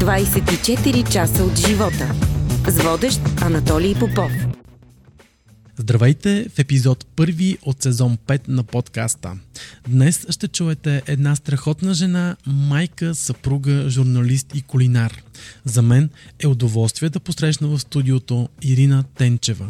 24 0.00 1.12
часа 1.12 1.44
от 1.44 1.58
живота. 1.58 2.14
С 2.68 2.82
водещ 2.82 3.20
Анатолий 3.40 3.94
Попов. 3.94 4.32
Здравейте 5.76 6.46
в 6.54 6.58
епизод 6.58 7.06
първи 7.16 7.58
от 7.62 7.82
сезон 7.82 8.18
5 8.26 8.40
на 8.48 8.62
подкаста. 8.64 9.32
Днес 9.88 10.26
ще 10.30 10.48
чуете 10.48 11.02
една 11.06 11.36
страхотна 11.36 11.94
жена, 11.94 12.36
майка, 12.46 13.14
съпруга, 13.14 13.90
журналист 13.90 14.54
и 14.54 14.62
кулинар. 14.62 15.22
За 15.64 15.82
мен 15.82 16.10
е 16.38 16.46
удоволствие 16.46 17.08
да 17.08 17.20
посрещна 17.20 17.68
в 17.68 17.78
студиото 17.78 18.48
Ирина 18.62 19.04
Тенчева. 19.14 19.66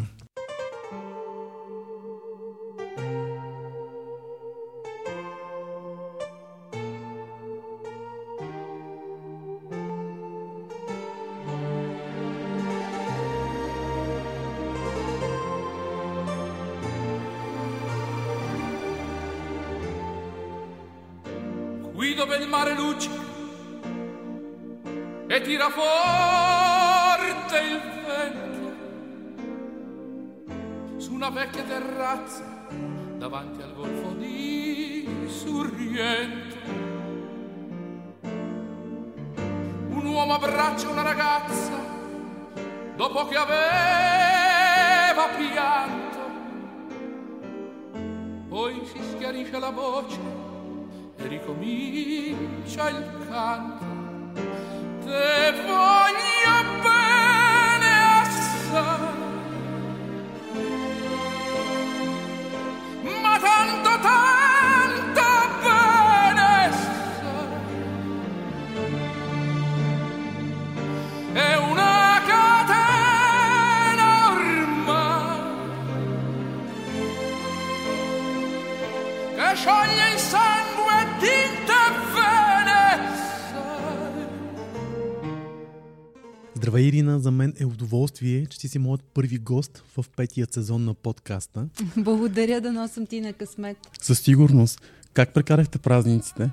Удоволствие, 87.80 88.46
че 88.46 88.58
ти 88.58 88.68
си 88.68 88.78
моят 88.78 89.02
първи 89.02 89.38
гост 89.38 89.84
в 89.96 90.04
петия 90.16 90.46
сезон 90.50 90.84
на 90.84 90.94
подкаста. 90.94 91.68
Благодаря 91.96 92.60
да 92.60 92.72
носам 92.72 93.06
ти 93.06 93.20
на 93.20 93.32
късмет. 93.32 93.76
Със 94.00 94.20
сигурност. 94.20 94.80
Как 95.12 95.34
прекарахте 95.34 95.78
празниците? 95.78 96.50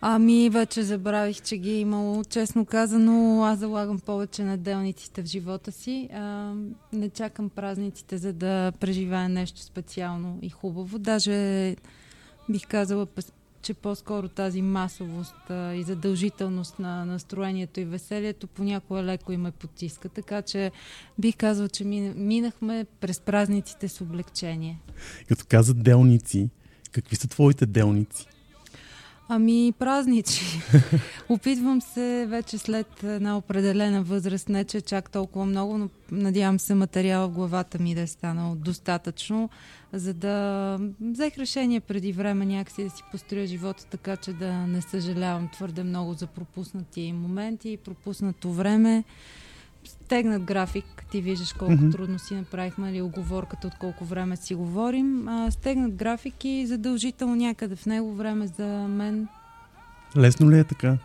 Ами, 0.00 0.50
вече 0.50 0.82
забравих, 0.82 1.42
че 1.42 1.56
ги 1.56 1.70
е 1.70 1.80
имало. 1.80 2.24
Честно 2.24 2.64
казано, 2.64 3.44
аз 3.44 3.58
залагам 3.58 4.00
повече 4.00 4.44
на 4.44 4.58
делниците 4.58 5.22
в 5.22 5.26
живота 5.26 5.72
си. 5.72 6.08
А, 6.12 6.54
не 6.92 7.10
чакам 7.10 7.50
празниците, 7.50 8.18
за 8.18 8.32
да 8.32 8.72
преживея 8.80 9.28
нещо 9.28 9.60
специално 9.60 10.38
и 10.42 10.50
хубаво. 10.50 10.98
Даже 10.98 11.76
бих 12.48 12.66
казала, 12.66 13.06
че 13.62 13.74
по-скоро 13.74 14.28
тази 14.28 14.62
масовост 14.62 15.50
а, 15.50 15.74
и 15.74 15.82
задължителност 15.82 16.78
на 16.78 17.04
настроението 17.04 17.80
и 17.80 17.84
веселието 17.84 18.46
понякога 18.46 19.02
леко 19.02 19.32
им 19.32 19.40
ме 19.40 19.50
потиска. 19.50 20.08
Така 20.08 20.42
че 20.42 20.72
бих 21.18 21.36
казала, 21.36 21.68
че 21.68 21.84
мина- 21.84 22.14
минахме 22.16 22.86
през 23.00 23.20
празниците 23.20 23.88
с 23.88 24.00
облегчение. 24.00 24.80
Като 25.28 25.44
казат 25.48 25.82
делници, 25.82 26.48
какви 26.92 27.16
са 27.16 27.28
твоите 27.28 27.66
делници? 27.66 28.26
Ами, 29.32 29.72
празничи. 29.78 30.60
Опитвам 31.28 31.80
се 31.80 32.26
вече 32.28 32.58
след 32.58 33.02
една 33.02 33.36
определена 33.36 34.02
възраст, 34.02 34.48
не 34.48 34.64
че 34.64 34.80
чак 34.80 35.10
толкова 35.10 35.44
много, 35.44 35.78
но 35.78 35.88
надявам 36.12 36.58
се 36.58 36.74
материала 36.74 37.28
в 37.28 37.32
главата 37.32 37.78
ми 37.78 37.94
да 37.94 38.00
е 38.00 38.06
станал 38.06 38.54
достатъчно, 38.54 39.50
за 39.92 40.14
да 40.14 40.78
взех 41.00 41.38
решение 41.38 41.80
преди 41.80 42.12
време 42.12 42.46
някакси 42.46 42.84
да 42.84 42.90
си 42.90 43.02
построя 43.12 43.46
живота 43.46 43.86
така, 43.86 44.16
че 44.16 44.32
да 44.32 44.52
не 44.52 44.82
съжалявам 44.82 45.48
твърде 45.52 45.84
много 45.84 46.12
за 46.12 46.26
пропуснати 46.26 47.12
моменти 47.12 47.70
и 47.70 47.76
пропуснато 47.76 48.52
време. 48.52 49.04
Стегнат 49.84 50.42
график, 50.42 50.84
ти 51.10 51.20
виждаш 51.20 51.52
колко 51.52 51.74
mm-hmm. 51.74 51.92
трудно 51.92 52.18
си 52.18 52.34
направихме 52.34 52.92
ли 52.92 53.02
оговорката, 53.02 53.66
от 53.66 53.74
колко 53.74 54.04
време 54.04 54.36
си 54.36 54.54
говорим. 54.54 55.28
А, 55.28 55.50
стегнат 55.50 55.94
график 55.94 56.44
и 56.44 56.66
задължително 56.66 57.36
някъде 57.36 57.76
в 57.76 57.86
него 57.86 58.14
време 58.14 58.46
за 58.46 58.66
мен 58.88 59.28
Лесно 60.16 60.50
ли 60.50 60.58
е 60.58 60.64
така? 60.64 60.98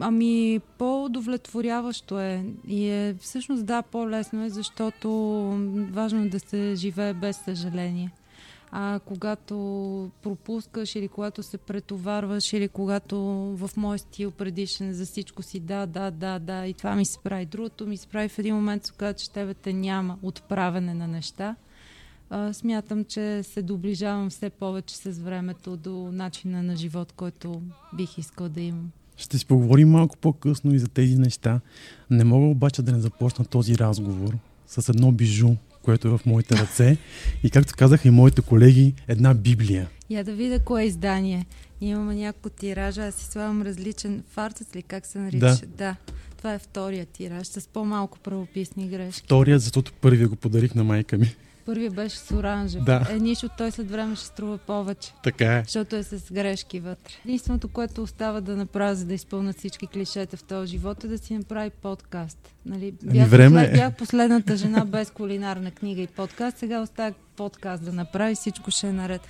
Ами, 0.00 0.60
по-удовлетворяващо 0.78 2.20
е. 2.20 2.44
И 2.68 2.88
е, 2.88 3.14
всъщност 3.20 3.66
да, 3.66 3.82
по-лесно 3.82 4.44
е, 4.44 4.50
защото 4.50 5.10
важно 5.92 6.22
е 6.22 6.28
да 6.28 6.40
се 6.40 6.74
живее 6.74 7.14
без 7.14 7.36
съжаление. 7.36 8.10
А 8.70 9.00
когато 9.04 9.56
пропускаш 10.22 10.94
или 10.94 11.08
когато 11.08 11.42
се 11.42 11.58
претоварваш 11.58 12.52
или 12.52 12.68
когато 12.68 13.18
в 13.56 13.70
мой 13.76 13.98
стил 13.98 14.30
предишен 14.30 14.92
за 14.92 15.06
всичко 15.06 15.42
си 15.42 15.60
да, 15.60 15.86
да, 15.86 16.10
да, 16.10 16.38
да 16.38 16.66
и 16.66 16.74
това 16.74 16.94
ми 16.94 17.06
се 17.06 17.18
прави. 17.18 17.46
Другото 17.46 17.86
ми 17.86 17.96
се 17.96 18.06
прави 18.06 18.28
в 18.28 18.38
един 18.38 18.54
момент, 18.54 18.88
оказа, 18.88 19.14
че 19.14 19.30
тебе 19.30 19.54
те 19.54 19.72
няма 19.72 20.18
отправяне 20.22 20.94
на 20.94 21.08
неща. 21.08 21.56
А, 22.30 22.52
смятам, 22.52 23.04
че 23.04 23.42
се 23.42 23.62
доближавам 23.62 24.30
все 24.30 24.50
повече 24.50 24.96
с 24.96 25.18
времето 25.18 25.76
до 25.76 26.10
начина 26.12 26.62
на 26.62 26.76
живот, 26.76 27.12
който 27.12 27.62
бих 27.96 28.18
искал 28.18 28.48
да 28.48 28.60
имам. 28.60 28.90
Ще 29.16 29.38
си 29.38 29.46
поговорим 29.46 29.90
малко 29.90 30.16
по-късно 30.16 30.74
и 30.74 30.78
за 30.78 30.88
тези 30.88 31.18
неща. 31.18 31.60
Не 32.10 32.24
мога 32.24 32.46
обаче 32.46 32.82
да 32.82 32.92
не 32.92 33.00
започна 33.00 33.44
този 33.44 33.78
разговор 33.78 34.36
с 34.66 34.88
едно 34.88 35.12
бижу, 35.12 35.48
което 35.86 36.08
е 36.08 36.10
в 36.10 36.20
моите 36.26 36.54
ръце 36.54 36.96
и 37.42 37.50
както 37.50 37.74
казаха 37.76 38.08
и 38.08 38.10
моите 38.10 38.42
колеги, 38.42 38.94
една 39.08 39.34
библия. 39.34 39.88
Я 40.10 40.24
да 40.24 40.32
видя 40.32 40.58
кое 40.58 40.82
е 40.82 40.86
издание. 40.86 41.46
Имаме 41.80 42.14
няколко 42.14 42.50
тиража, 42.50 43.06
аз 43.06 43.14
си 43.14 43.24
слагам 43.24 43.62
различен 43.62 44.22
фарцет 44.30 44.76
ли, 44.76 44.82
как 44.82 45.06
се 45.06 45.18
нарича? 45.18 45.38
Да. 45.38 45.66
да. 45.76 45.96
Това 46.38 46.54
е 46.54 46.58
втория 46.58 47.06
тираж, 47.06 47.46
с 47.46 47.68
по-малко 47.68 48.18
правописни 48.18 48.88
грешки. 48.88 49.22
Втория, 49.24 49.58
защото 49.58 49.92
първия 49.92 50.28
го 50.28 50.36
подарих 50.36 50.74
на 50.74 50.84
майка 50.84 51.18
ми. 51.18 51.34
Първият 51.66 51.94
беше 51.94 52.16
с 52.16 52.30
оранжев. 52.30 52.84
Да. 52.84 53.06
Е, 53.10 53.18
нищо, 53.18 53.48
той 53.58 53.70
след 53.70 53.90
време 53.90 54.16
ще 54.16 54.24
струва 54.24 54.58
повече, 54.58 55.12
Така 55.22 55.56
е. 55.56 55.62
защото 55.62 55.96
е 55.96 56.02
с 56.02 56.32
грешки 56.32 56.80
вътре. 56.80 57.12
Единственото, 57.24 57.68
което 57.68 58.02
остава 58.02 58.40
да 58.40 58.56
направя, 58.56 58.94
за 58.94 59.04
да 59.04 59.14
изпълнят 59.14 59.58
всички 59.58 59.86
клишета 59.86 60.36
в 60.36 60.44
този 60.44 60.70
живот, 60.70 61.04
е 61.04 61.08
да 61.08 61.18
си 61.18 61.38
направи 61.38 61.70
подкаст. 61.70 62.54
Нали? 62.66 62.94
Ами 63.10 63.24
време 63.24 63.64
е. 63.64 63.72
бях 63.72 63.96
последната 63.96 64.56
жена 64.56 64.84
без 64.84 65.10
кулинарна 65.10 65.70
книга 65.70 66.02
и 66.02 66.06
подкаст, 66.06 66.58
сега 66.58 66.80
остава 66.80 67.14
подкаст 67.36 67.84
да 67.84 67.92
направи, 67.92 68.34
всичко 68.34 68.70
ще 68.70 68.88
е 68.88 68.92
наред. 68.92 69.20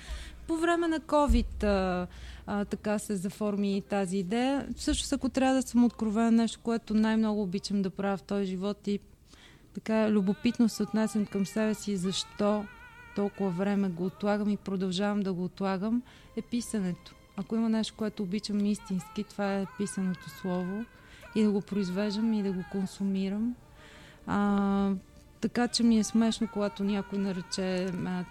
По 0.47 0.57
време 0.57 0.87
на 0.87 0.99
COVID 0.99 1.63
а, 1.63 2.07
а, 2.47 2.65
така 2.65 2.99
се 2.99 3.15
заформи 3.15 3.83
тази 3.89 4.17
идея. 4.17 4.67
Всъщност, 4.75 5.13
ако 5.13 5.29
трябва 5.29 5.55
да 5.55 5.61
съм 5.61 5.83
откровена 5.83 6.31
нещо, 6.31 6.59
което 6.63 6.93
най-много 6.93 7.41
обичам 7.41 7.81
да 7.81 7.89
правя 7.89 8.17
в 8.17 8.21
този 8.21 8.45
живот 8.45 8.87
и 8.87 8.99
така 9.77 10.11
любопитно 10.11 10.69
се 10.69 10.83
отнасям 10.83 11.25
към 11.25 11.45
себе 11.45 11.73
си, 11.73 11.97
защо 11.97 12.65
толкова 13.15 13.49
време 13.49 13.89
го 13.89 14.05
отлагам 14.05 14.49
и 14.49 14.57
продължавам 14.57 15.19
да 15.19 15.33
го 15.33 15.43
отлагам, 15.43 16.01
е 16.35 16.41
писането. 16.41 17.15
Ако 17.37 17.55
има 17.55 17.69
нещо, 17.69 17.93
което 17.97 18.23
обичам 18.23 18.65
истински, 18.65 19.23
това 19.23 19.55
е 19.55 19.65
писаното 19.77 20.29
слово 20.29 20.85
и 21.35 21.43
да 21.43 21.51
го 21.51 21.61
произвеждам 21.61 22.33
и 22.33 22.43
да 22.43 22.51
го 22.51 22.63
консумирам. 22.71 23.55
А, 24.27 24.91
така 25.41 25.67
че 25.67 25.83
ми 25.83 25.99
е 25.99 26.03
смешно, 26.03 26.47
когато 26.53 26.83
някой 26.83 27.19
нарече 27.19 27.85
а, 27.85 28.25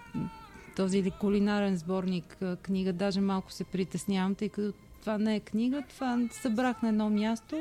този 0.77 0.99
или 0.99 1.11
кулинарен 1.11 1.77
сборник 1.77 2.43
а, 2.43 2.57
книга. 2.57 2.93
Даже 2.93 3.21
малко 3.21 3.53
се 3.53 3.65
притеснявам, 3.65 4.35
тъй 4.35 4.49
като 4.49 4.73
това 5.01 5.19
не 5.19 5.37
е 5.37 5.41
книга, 5.41 5.83
това 5.89 6.19
събрах 6.31 6.83
на 6.83 6.89
едно 6.89 7.11
място. 7.11 7.57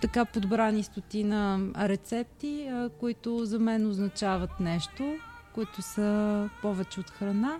Така 0.00 0.24
подбрани 0.24 0.82
стотина 0.82 1.60
рецепти, 1.76 2.70
които 3.00 3.44
за 3.44 3.58
мен 3.58 3.86
означават 3.86 4.60
нещо, 4.60 5.16
които 5.54 5.82
са 5.82 6.50
повече 6.62 7.00
от 7.00 7.10
храна. 7.10 7.58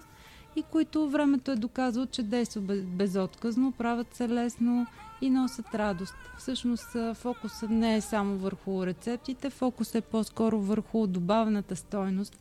и 0.57 0.63
които 0.63 1.11
времето 1.11 1.51
е 1.51 1.57
доказало, 1.57 2.07
че 2.07 2.23
действат 2.23 2.65
без- 2.65 2.83
безотказно, 2.83 3.73
правят 3.73 4.15
се 4.15 4.29
лесно 4.29 4.87
и 5.21 5.31
носят 5.31 5.75
радост. 5.75 6.15
Всъщност 6.39 6.97
фокусът 7.15 7.71
не 7.71 7.97
е 7.97 8.01
само 8.01 8.37
върху 8.37 8.87
рецептите, 8.87 9.51
фокусът 9.51 9.95
е 9.95 10.01
по-скоро 10.01 10.61
върху 10.61 11.07
добавената 11.07 11.77
стойност. 11.77 12.39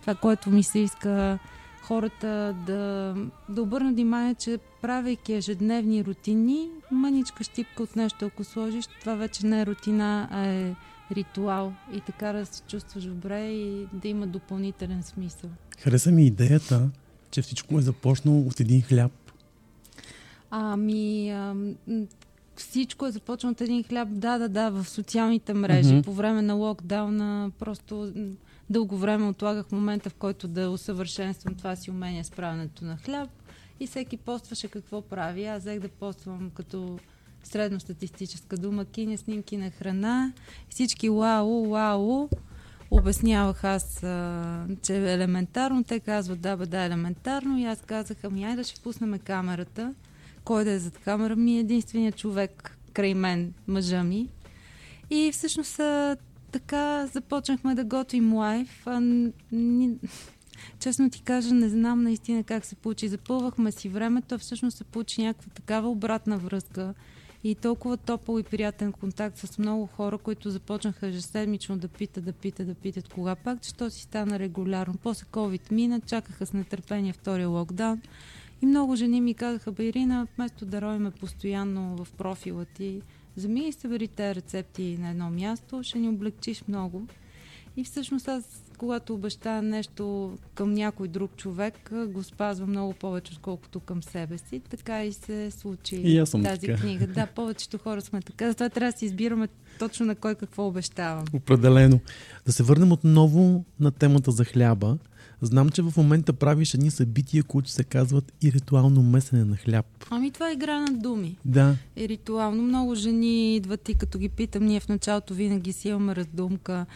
Това, 0.00 0.14
което 0.14 0.50
ми 0.50 0.62
се 0.62 0.78
иска 0.78 1.38
хората 1.88 2.56
да, 2.66 3.14
да 3.48 3.62
обърнат 3.62 3.94
внимание, 3.94 4.34
че 4.34 4.58
правейки 4.82 5.32
ежедневни 5.32 6.04
рутини, 6.04 6.68
мъничка 6.90 7.44
щипка 7.44 7.82
от 7.82 7.96
нещо, 7.96 8.26
ако 8.26 8.44
сложиш, 8.44 8.86
това 9.00 9.14
вече 9.14 9.46
не 9.46 9.60
е 9.60 9.66
рутина, 9.66 10.28
а 10.30 10.46
е 10.46 10.74
ритуал 11.12 11.72
и 11.92 12.00
така 12.00 12.32
да 12.32 12.46
се 12.46 12.62
чувстваш 12.62 13.04
добре 13.04 13.50
и 13.50 13.86
да 13.92 14.08
има 14.08 14.26
допълнителен 14.26 15.02
смисъл. 15.02 15.50
Хареса 15.78 16.10
ми 16.10 16.26
идеята, 16.26 16.88
че 17.30 17.42
всичко 17.42 17.78
е 17.78 17.82
започнало 17.82 18.40
от 18.40 18.60
един 18.60 18.82
хляб. 18.82 19.12
Ами, 20.50 21.30
ам, 21.30 21.76
всичко 22.56 23.06
е 23.06 23.10
започнало 23.10 23.52
от 23.52 23.60
един 23.60 23.82
хляб. 23.82 24.08
Да, 24.12 24.38
да, 24.38 24.48
да, 24.48 24.70
в 24.70 24.88
социалните 24.88 25.54
мрежи. 25.54 25.92
Мгм. 25.92 26.02
По 26.02 26.12
време 26.12 26.42
на 26.42 26.54
локдауна 26.54 27.50
просто 27.58 28.12
дълго 28.70 28.96
време 28.96 29.26
отлагах 29.26 29.72
момента, 29.72 30.10
в 30.10 30.14
който 30.14 30.48
да 30.48 30.70
усъвършенствам 30.70 31.54
това 31.54 31.76
си 31.76 31.90
умение 31.90 32.24
с 32.24 32.30
правенето 32.30 32.84
на 32.84 32.96
хляб. 32.96 33.30
И 33.80 33.86
всеки 33.86 34.16
постваше 34.16 34.68
какво 34.68 35.02
прави. 35.02 35.46
Аз 35.46 35.62
взех 35.62 35.80
да 35.80 35.88
поствам 35.88 36.50
като 36.54 36.98
средностатистическа 37.44 38.56
дума 38.56 38.84
киня 38.84 39.18
снимки 39.18 39.56
на 39.56 39.70
храна. 39.70 40.32
Всички 40.68 41.10
вау, 41.10 41.68
вау. 41.70 42.28
Обяснявах 42.90 43.64
аз, 43.64 44.02
а, 44.02 44.66
че 44.82 44.96
е 44.96 45.12
елементарно. 45.12 45.84
Те 45.84 46.00
казват, 46.00 46.40
да, 46.40 46.56
бе, 46.56 46.66
да, 46.66 46.82
елементарно. 46.82 47.58
И 47.58 47.64
аз 47.64 47.80
казах, 47.80 48.16
ами 48.22 48.44
айде 48.44 48.56
да 48.56 48.64
ще 48.64 48.80
пуснем 48.80 49.18
камерата. 49.18 49.94
Кой 50.44 50.64
да 50.64 50.70
е 50.70 50.78
зад 50.78 50.98
камера 50.98 51.36
ми 51.36 51.56
е 51.56 51.60
единственият 51.60 52.16
човек 52.16 52.78
край 52.92 53.14
мен, 53.14 53.54
мъжа 53.68 54.04
ми. 54.04 54.28
И 55.10 55.30
всъщност 55.32 55.80
така 56.52 57.06
започнахме 57.06 57.74
да 57.74 57.84
готвим 57.84 58.34
лайф. 58.34 58.86
А, 58.86 59.00
ни, 59.52 59.96
честно 60.78 61.10
ти 61.10 61.22
кажа, 61.22 61.54
не 61.54 61.68
знам 61.68 62.02
наистина 62.02 62.44
как 62.44 62.64
се 62.64 62.74
получи. 62.74 63.08
Запълвахме 63.08 63.72
си 63.72 63.88
времето, 63.88 64.34
а 64.34 64.38
всъщност 64.38 64.76
се 64.76 64.84
получи 64.84 65.22
някаква 65.22 65.50
такава 65.50 65.88
обратна 65.88 66.38
връзка 66.38 66.94
и 67.44 67.54
толкова 67.54 67.96
топъл 67.96 68.38
и 68.38 68.42
приятен 68.42 68.92
контакт 68.92 69.38
с 69.38 69.58
много 69.58 69.86
хора, 69.86 70.18
които 70.18 70.50
започнаха 70.50 71.06
ежеседмично 71.06 71.78
да 71.78 71.88
питат, 71.88 72.24
да 72.24 72.32
питат, 72.32 72.66
да 72.66 72.74
питат 72.74 73.08
кога 73.08 73.34
пак, 73.34 73.62
че 73.62 73.74
то 73.74 73.90
си 73.90 74.02
стана 74.02 74.38
регулярно. 74.38 74.94
После 75.02 75.26
COVID 75.26 75.72
мина, 75.72 76.00
чакаха 76.00 76.46
с 76.46 76.52
нетърпение 76.52 77.12
втория 77.12 77.48
локдаун 77.48 78.00
и 78.62 78.66
много 78.66 78.96
жени 78.96 79.20
ми 79.20 79.34
казаха, 79.34 79.72
бе 79.72 79.84
Ирина, 79.84 80.26
вместо 80.36 80.66
да 80.66 80.80
ровиме 80.80 81.10
постоянно 81.10 82.04
в 82.04 82.12
профила 82.12 82.64
ти, 82.64 83.02
вземи 83.38 83.68
и 83.68 83.72
събери 83.72 84.08
тези 84.08 84.34
рецепти 84.34 84.98
на 85.00 85.10
едно 85.10 85.30
място, 85.30 85.80
ще 85.82 85.98
ни 85.98 86.08
облегчиш 86.08 86.62
много. 86.68 87.06
И 87.76 87.84
всъщност 87.84 88.28
аз, 88.28 88.62
когато 88.78 89.14
обещая 89.14 89.62
нещо 89.62 90.32
към 90.54 90.74
някой 90.74 91.08
друг 91.08 91.36
човек, 91.36 91.90
го 92.06 92.22
спазвам 92.22 92.70
много 92.70 92.92
повече, 92.92 93.32
отколкото 93.32 93.80
към 93.80 94.02
себе 94.02 94.38
си. 94.38 94.60
Така 94.70 95.04
и 95.04 95.12
се 95.12 95.50
случи 95.50 95.96
И 95.96 96.18
аз 96.18 96.30
съм 96.30 96.44
тази 96.44 96.60
така. 96.66 96.80
книга. 96.80 97.06
Да, 97.06 97.26
повечето 97.34 97.78
хора 97.78 98.00
сме 98.00 98.20
така. 98.22 98.48
Затова 98.48 98.68
трябва 98.68 98.92
да 98.92 98.98
си 98.98 99.04
избираме 99.04 99.48
точно 99.78 100.06
на 100.06 100.14
кой 100.14 100.34
какво 100.34 100.66
обещавам. 100.66 101.24
Определено. 101.32 102.00
Да 102.46 102.52
се 102.52 102.62
върнем 102.62 102.92
отново 102.92 103.64
на 103.80 103.90
темата 103.90 104.30
за 104.30 104.44
хляба. 104.44 104.98
Знам, 105.42 105.70
че 105.70 105.82
в 105.82 105.92
момента 105.96 106.32
правиш 106.32 106.74
едни 106.74 106.90
събития, 106.90 107.42
които 107.42 107.70
се 107.70 107.84
казват 107.84 108.32
и 108.42 108.52
ритуално 108.52 109.02
месене 109.02 109.44
на 109.44 109.56
хляб. 109.56 109.86
Ами 110.10 110.30
това 110.30 110.50
е 110.50 110.52
игра 110.52 110.80
на 110.80 110.98
думи. 110.98 111.36
Да, 111.44 111.76
е 111.96 112.08
ритуално. 112.08 112.62
Много 112.62 112.94
жени 112.94 113.56
идват 113.56 113.88
и 113.88 113.94
като 113.94 114.18
ги 114.18 114.28
питам, 114.28 114.64
ние 114.64 114.80
в 114.80 114.88
началото 114.88 115.34
винаги 115.34 115.72
си 115.72 115.88
имаме 115.88 116.16
раздумка 116.16 116.86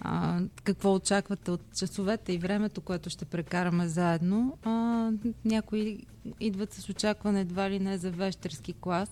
а, 0.00 0.40
какво 0.64 0.94
очаквате 0.94 1.50
от 1.50 1.60
часовете 1.78 2.32
и 2.32 2.38
времето, 2.38 2.80
което 2.80 3.10
ще 3.10 3.24
прекараме 3.24 3.88
заедно. 3.88 4.58
А, 4.62 5.10
някои 5.44 5.98
идват 6.40 6.72
с 6.72 6.88
очакване 6.88 7.40
едва 7.40 7.70
ли 7.70 7.78
не 7.78 7.98
за 7.98 8.10
вещерски 8.10 8.74
клас. 8.80 9.08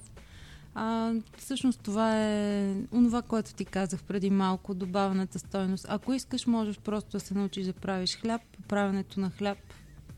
А, 0.75 1.13
всъщност 1.39 1.81
това 1.81 2.25
е 2.25 2.75
онова, 2.93 3.23
което 3.23 3.55
ти 3.55 3.65
казах 3.65 4.03
преди 4.03 4.31
малко, 4.31 4.75
добавената 4.75 5.39
стойност. 5.39 5.87
Ако 5.89 6.13
искаш, 6.13 6.47
можеш 6.47 6.79
просто 6.79 7.11
да 7.11 7.21
се 7.21 7.35
научиш 7.35 7.67
да 7.67 7.73
правиш 7.73 8.17
хляб. 8.17 8.43
Правенето 8.69 9.21
на 9.21 9.31
хляб 9.31 9.59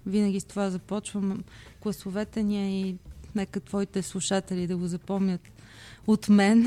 винаги 0.06 0.40
с 0.40 0.44
това 0.44 0.70
започвам. 0.70 1.44
Класовете 1.80 2.42
ни 2.42 2.80
и 2.80 2.96
нека 3.34 3.60
твоите 3.60 4.02
слушатели 4.02 4.66
да 4.66 4.76
го 4.76 4.86
запомнят 4.86 5.40
от 6.06 6.28
мен. 6.28 6.66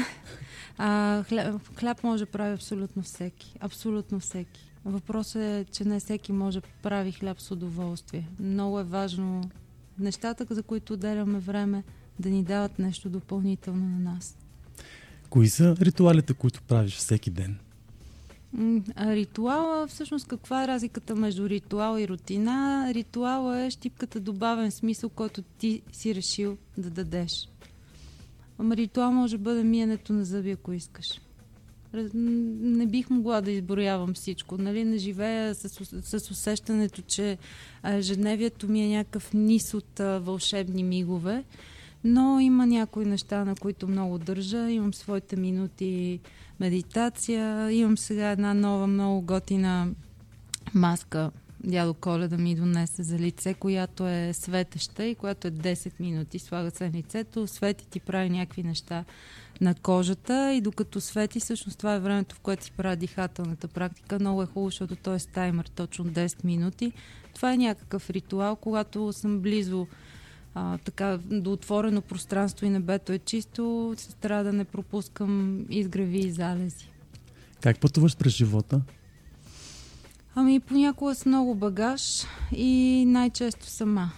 А, 0.77 1.23
хляб, 1.23 1.61
хляб 1.79 2.03
може 2.03 2.25
да 2.25 2.31
прави 2.31 2.53
абсолютно 2.53 3.03
всеки. 3.03 3.53
Абсолютно 3.59 4.19
всеки. 4.19 4.71
Въпросът 4.85 5.41
е, 5.41 5.65
че 5.71 5.85
не 5.85 5.99
всеки 5.99 6.31
може 6.31 6.61
да 6.61 6.67
прави 6.83 7.11
хляб 7.11 7.41
с 7.41 7.51
удоволствие. 7.51 8.27
Много 8.39 8.79
е 8.79 8.83
важно 8.83 9.41
нещата, 9.99 10.45
за 10.49 10.63
които 10.63 10.93
отделяме 10.93 11.39
време, 11.39 11.83
да 12.19 12.29
ни 12.29 12.43
дават 12.43 12.79
нещо 12.79 13.09
допълнително 13.09 13.85
на 13.85 13.99
нас. 13.99 14.37
кои 15.29 15.49
са 15.49 15.75
ритуалите, 15.81 16.33
които 16.33 16.61
правиш 16.61 16.95
всеки 16.95 17.29
ден? 17.29 17.59
А 18.95 19.15
ритуала, 19.15 19.87
всъщност 19.87 20.27
каква 20.27 20.63
е 20.63 20.67
разликата 20.67 21.15
между 21.15 21.49
ритуал 21.49 21.97
и 21.99 22.07
рутина? 22.07 22.87
Ритуала 22.93 23.61
е 23.61 23.71
щипката 23.71 24.19
добавен 24.19 24.71
смисъл, 24.71 25.09
който 25.09 25.41
ти 25.41 25.81
си 25.91 26.15
решил 26.15 26.57
да 26.77 26.89
дадеш. 26.89 27.49
Ама 28.57 28.77
ритуал 28.77 29.11
може 29.11 29.37
да 29.37 29.43
бъде 29.43 29.63
миенето 29.63 30.13
на 30.13 30.25
зъби, 30.25 30.51
ако 30.51 30.73
искаш. 30.73 31.07
Не 32.13 32.85
бих 32.85 33.09
могла 33.09 33.41
да 33.41 33.51
изброявам 33.51 34.13
всичко. 34.13 34.57
Нали? 34.57 34.83
Не 34.83 34.97
живея 34.97 35.55
с, 35.55 35.69
с 36.19 36.31
усещането, 36.31 37.01
че 37.01 37.37
ежедневието 37.83 38.69
ми 38.69 38.81
е 38.85 38.97
някакъв 38.97 39.33
низ 39.33 39.73
от 39.73 39.99
а, 39.99 40.19
вълшебни 40.19 40.83
мигове. 40.83 41.43
Но 42.03 42.39
има 42.39 42.65
някои 42.65 43.05
неща, 43.05 43.45
на 43.45 43.55
които 43.55 43.87
много 43.87 44.17
държа. 44.17 44.69
Имам 44.69 44.93
своите 44.93 45.35
минути 45.35 46.19
медитация. 46.59 47.71
Имам 47.71 47.97
сега 47.97 48.29
една 48.29 48.53
нова, 48.53 48.87
много 48.87 49.21
готина 49.21 49.87
маска. 50.73 51.31
Дядо 51.65 51.93
Коля 51.93 52.27
да 52.27 52.37
ми 52.37 52.55
донесе 52.55 53.03
за 53.03 53.19
лице, 53.19 53.53
която 53.53 54.07
е 54.07 54.33
светеща 54.33 55.05
и 55.05 55.15
която 55.15 55.47
е 55.47 55.51
10 55.51 55.99
минути. 55.99 56.39
Слага 56.39 56.71
се 56.71 56.89
на 56.89 56.97
лицето, 56.97 57.47
свети 57.47 57.87
ти 57.89 57.99
прави 57.99 58.29
някакви 58.29 58.63
неща 58.63 59.05
на 59.61 59.75
кожата 59.75 60.53
и 60.53 60.61
докато 60.61 61.01
свети, 61.01 61.39
всъщност 61.39 61.77
това 61.77 61.95
е 61.95 61.99
времето, 61.99 62.35
в 62.35 62.39
което 62.39 62.63
си 62.63 62.71
прави 62.71 62.95
дихателната 62.95 63.67
практика. 63.67 64.19
Много 64.19 64.43
е 64.43 64.45
хубаво, 64.45 64.67
защото 64.67 64.95
той 64.95 65.15
е 65.15 65.19
с 65.19 65.25
таймер 65.25 65.65
точно 65.65 66.05
10 66.05 66.45
минути. 66.45 66.91
Това 67.35 67.53
е 67.53 67.57
някакъв 67.57 68.09
ритуал, 68.09 68.55
когато 68.55 69.13
съм 69.13 69.39
близо 69.39 69.87
а, 70.55 70.77
така, 70.77 71.19
до 71.25 71.53
отворено 71.53 72.01
пространство 72.01 72.65
и 72.65 72.69
небето 72.69 73.11
е 73.11 73.19
чисто, 73.19 73.93
се 73.97 74.15
трябва 74.15 74.43
да 74.43 74.53
не 74.53 74.65
пропускам 74.65 75.65
изгреви 75.69 76.19
и 76.19 76.31
залези. 76.31 76.89
Как 77.61 77.79
пътуваш 77.79 78.17
през 78.17 78.33
живота? 78.33 78.81
Ами 80.35 80.59
понякога 80.59 81.15
с 81.15 81.25
много 81.25 81.55
багаж 81.55 82.23
и 82.51 83.03
най-често 83.07 83.65
сама. 83.65 84.11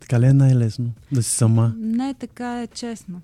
Така 0.00 0.20
ли 0.20 0.26
е 0.26 0.32
най-лесно? 0.32 0.92
Да 1.12 1.22
си 1.22 1.30
сама? 1.30 1.74
Не, 1.78 2.14
така 2.14 2.62
е 2.62 2.66
честно. 2.66 3.20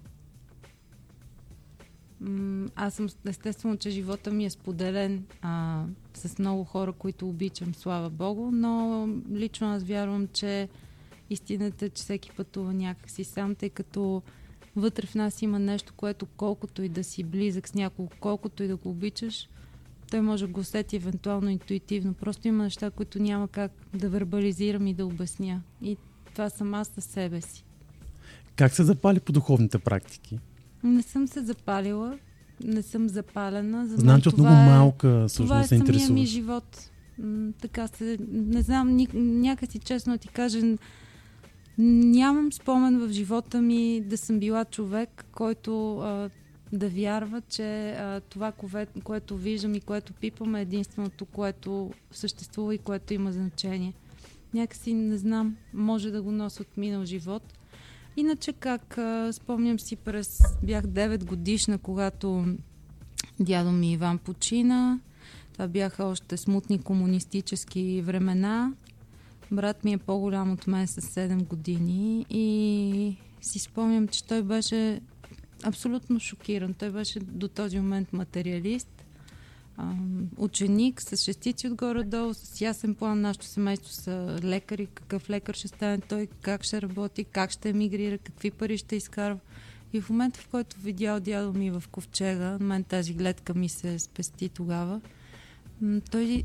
Аз 2.76 2.94
съм 2.94 3.08
естествено, 3.26 3.76
че 3.76 3.90
живота 3.90 4.30
ми 4.30 4.44
е 4.44 4.50
споделен 4.50 5.24
а, 5.42 5.84
с 6.14 6.38
много 6.38 6.64
хора, 6.64 6.92
които 6.92 7.28
обичам, 7.28 7.74
слава 7.74 8.10
Богу, 8.10 8.50
но 8.50 9.08
лично 9.32 9.74
аз 9.74 9.84
вярвам, 9.84 10.28
че 10.32 10.68
истината 11.30 11.84
е, 11.84 11.88
че 11.88 12.02
всеки 12.02 12.30
пътува 12.36 12.74
някакси 12.74 13.24
сам, 13.24 13.54
тъй 13.54 13.70
като 13.70 14.22
вътре 14.76 15.06
в 15.06 15.14
нас 15.14 15.42
има 15.42 15.58
нещо, 15.58 15.92
което 15.96 16.26
колкото 16.26 16.82
и 16.82 16.88
да 16.88 17.04
си 17.04 17.24
близък 17.24 17.68
с 17.68 17.74
някого, 17.74 18.08
колкото 18.20 18.62
и 18.62 18.68
да 18.68 18.76
го 18.76 18.88
обичаш, 18.90 19.48
той 20.10 20.20
може 20.20 20.46
да 20.46 20.52
го 20.52 20.60
усети 20.60 20.96
евентуално 20.96 21.50
интуитивно. 21.50 22.14
Просто 22.14 22.48
има 22.48 22.64
неща, 22.64 22.90
които 22.90 23.22
няма 23.22 23.48
как 23.48 23.72
да 23.94 24.08
вербализирам 24.08 24.86
и 24.86 24.94
да 24.94 25.06
обясня. 25.06 25.62
И 25.82 25.96
това 26.34 26.50
съм 26.50 26.74
аз 26.74 26.88
със 26.88 27.04
себе 27.04 27.40
си. 27.40 27.64
Как 28.56 28.74
се 28.74 28.84
запали 28.84 29.20
по 29.20 29.32
духовните 29.32 29.78
практики? 29.78 30.38
Не 30.84 31.02
съм 31.02 31.28
се 31.28 31.42
запалила, 31.44 32.18
не 32.64 32.82
съм 32.82 33.08
запалена. 33.08 33.88
За 33.88 33.96
Знам, 33.96 34.20
че 34.20 34.28
от 34.28 34.36
това 34.36 34.50
много 34.50 34.70
е, 34.70 34.74
малка 34.74 35.08
Това 35.08 35.24
е 35.24 35.28
всъщност 35.28 35.62
се 35.62 35.68
самия 35.68 35.84
ми 35.84 35.96
интересуваш. 35.96 36.28
живот. 36.28 36.90
М, 37.18 37.52
така 37.60 37.88
се, 37.88 38.18
не 38.28 38.62
знам, 38.62 38.88
ни, 38.88 39.08
някакси 39.14 39.78
честно 39.78 40.18
ти 40.18 40.28
кажа, 40.28 40.76
нямам 41.78 42.52
спомен 42.52 42.98
в 42.98 43.12
живота 43.12 43.62
ми 43.62 44.00
да 44.00 44.16
съм 44.18 44.38
била 44.38 44.64
човек, 44.64 45.24
който 45.32 45.98
а, 45.98 46.30
да 46.72 46.88
вярва, 46.88 47.40
че 47.40 47.90
а, 47.90 48.20
това, 48.20 48.52
кое, 48.52 48.86
което 49.04 49.36
виждам 49.36 49.74
и 49.74 49.80
което 49.80 50.12
пипам 50.12 50.54
е 50.54 50.62
единственото, 50.62 51.26
което 51.26 51.90
съществува 52.10 52.74
и 52.74 52.78
което 52.78 53.14
има 53.14 53.32
значение. 53.32 53.92
някакси 54.54 54.94
не 54.94 55.16
знам, 55.16 55.56
може 55.74 56.10
да 56.10 56.22
го 56.22 56.32
нося 56.32 56.62
от 56.62 56.76
минал 56.76 57.04
живот. 57.04 57.42
Иначе 58.16 58.52
как, 58.52 58.98
а, 58.98 59.32
спомням 59.32 59.80
си 59.80 59.96
през, 59.96 60.40
бях 60.62 60.84
9 60.84 61.24
годишна, 61.24 61.78
когато 61.78 62.44
дядо 63.40 63.72
ми 63.72 63.92
Иван 63.92 64.18
почина. 64.18 65.00
Това 65.52 65.68
бяха 65.68 66.04
още 66.04 66.36
смутни 66.36 66.78
комунистически 66.82 68.02
времена. 68.02 68.72
Брат 69.52 69.84
ми 69.84 69.92
е 69.92 69.98
по-голям 69.98 70.52
от 70.52 70.66
мен 70.66 70.86
с 70.86 71.00
7 71.00 71.46
години 71.46 72.26
и 72.30 73.16
си 73.40 73.58
спомням, 73.58 74.08
че 74.08 74.24
той 74.24 74.42
беше 74.42 75.00
абсолютно 75.62 76.20
шокиран. 76.20 76.74
Той 76.74 76.90
беше 76.90 77.20
до 77.20 77.48
този 77.48 77.78
момент 77.78 78.12
материалист, 78.12 79.04
ученик 80.36 81.02
с 81.02 81.16
шестици 81.16 81.68
отгоре-долу, 81.68 82.34
с 82.34 82.60
ясен 82.60 82.94
план. 82.94 83.20
Нашето 83.20 83.46
семейство 83.46 83.92
са 83.92 84.38
лекари, 84.44 84.86
какъв 84.86 85.30
лекар 85.30 85.54
ще 85.54 85.68
стане 85.68 86.00
той, 86.00 86.28
как 86.42 86.64
ще 86.64 86.82
работи, 86.82 87.24
как 87.24 87.50
ще 87.50 87.68
емигрира, 87.68 88.18
какви 88.18 88.50
пари 88.50 88.78
ще 88.78 88.96
изкарва. 88.96 89.38
И 89.92 90.00
в 90.00 90.10
момента, 90.10 90.40
в 90.40 90.48
който 90.48 90.76
видял 90.80 91.20
дядо 91.20 91.58
ми 91.58 91.70
в 91.70 91.84
ковчега, 91.90 92.58
мен 92.60 92.84
тази 92.84 93.14
гледка 93.14 93.54
ми 93.54 93.68
се 93.68 93.98
спести 93.98 94.48
тогава, 94.48 95.00
той 96.10 96.42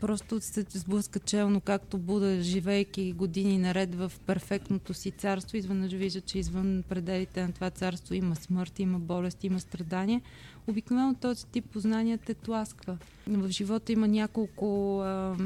просто 0.00 0.40
се 0.40 0.64
сблъска 0.70 1.18
челно, 1.18 1.60
както 1.60 1.98
Буда, 1.98 2.42
живейки 2.42 3.12
години 3.12 3.58
наред 3.58 3.94
в 3.94 4.12
перфектното 4.26 4.94
си 4.94 5.10
царство, 5.10 5.56
изведнъж 5.56 5.92
вижда, 5.92 6.20
че 6.20 6.38
извън 6.38 6.84
пределите 6.88 7.42
на 7.42 7.52
това 7.52 7.70
царство 7.70 8.14
има 8.14 8.36
смърт, 8.36 8.78
има 8.78 8.98
болест, 8.98 9.44
има 9.44 9.60
страдания. 9.60 10.20
Обикновено 10.66 11.14
този 11.14 11.46
тип 11.46 11.64
познания 11.64 12.18
те 12.18 12.34
тласква. 12.34 12.98
В 13.26 13.48
живота 13.50 13.92
има 13.92 14.08
няколко 14.08 15.00
а, 15.00 15.36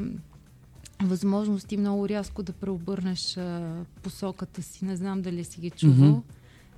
възможности 1.03 1.77
много 1.77 2.09
рязко 2.09 2.43
да 2.43 2.53
преобърнеш 2.53 3.37
а, 3.37 3.75
посоката 4.03 4.61
си. 4.61 4.85
Не 4.85 4.95
знам 4.95 5.21
дали 5.21 5.43
си 5.43 5.61
ги 5.61 5.69
чувал. 5.69 5.95
Mm-hmm. 5.95 6.21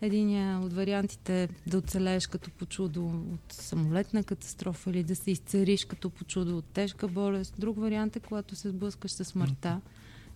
Един 0.01 0.57
от 0.57 0.73
вариантите 0.73 1.43
е 1.43 1.47
да 1.67 1.77
оцелееш 1.77 2.27
като 2.27 2.51
по 2.51 2.65
чудо 2.65 3.05
от 3.05 3.53
самолетна 3.53 4.23
катастрофа 4.23 4.89
или 4.89 5.03
да 5.03 5.15
се 5.15 5.31
изцериш 5.31 5.85
като 5.85 6.09
по 6.09 6.23
чудо 6.23 6.57
от 6.57 6.65
тежка 6.65 7.07
болест. 7.07 7.53
Друг 7.59 7.77
вариант 7.79 8.15
е 8.15 8.19
когато 8.19 8.55
се 8.55 8.69
сблъскаш 8.69 9.11
с 9.11 9.25
смъртта. 9.25 9.81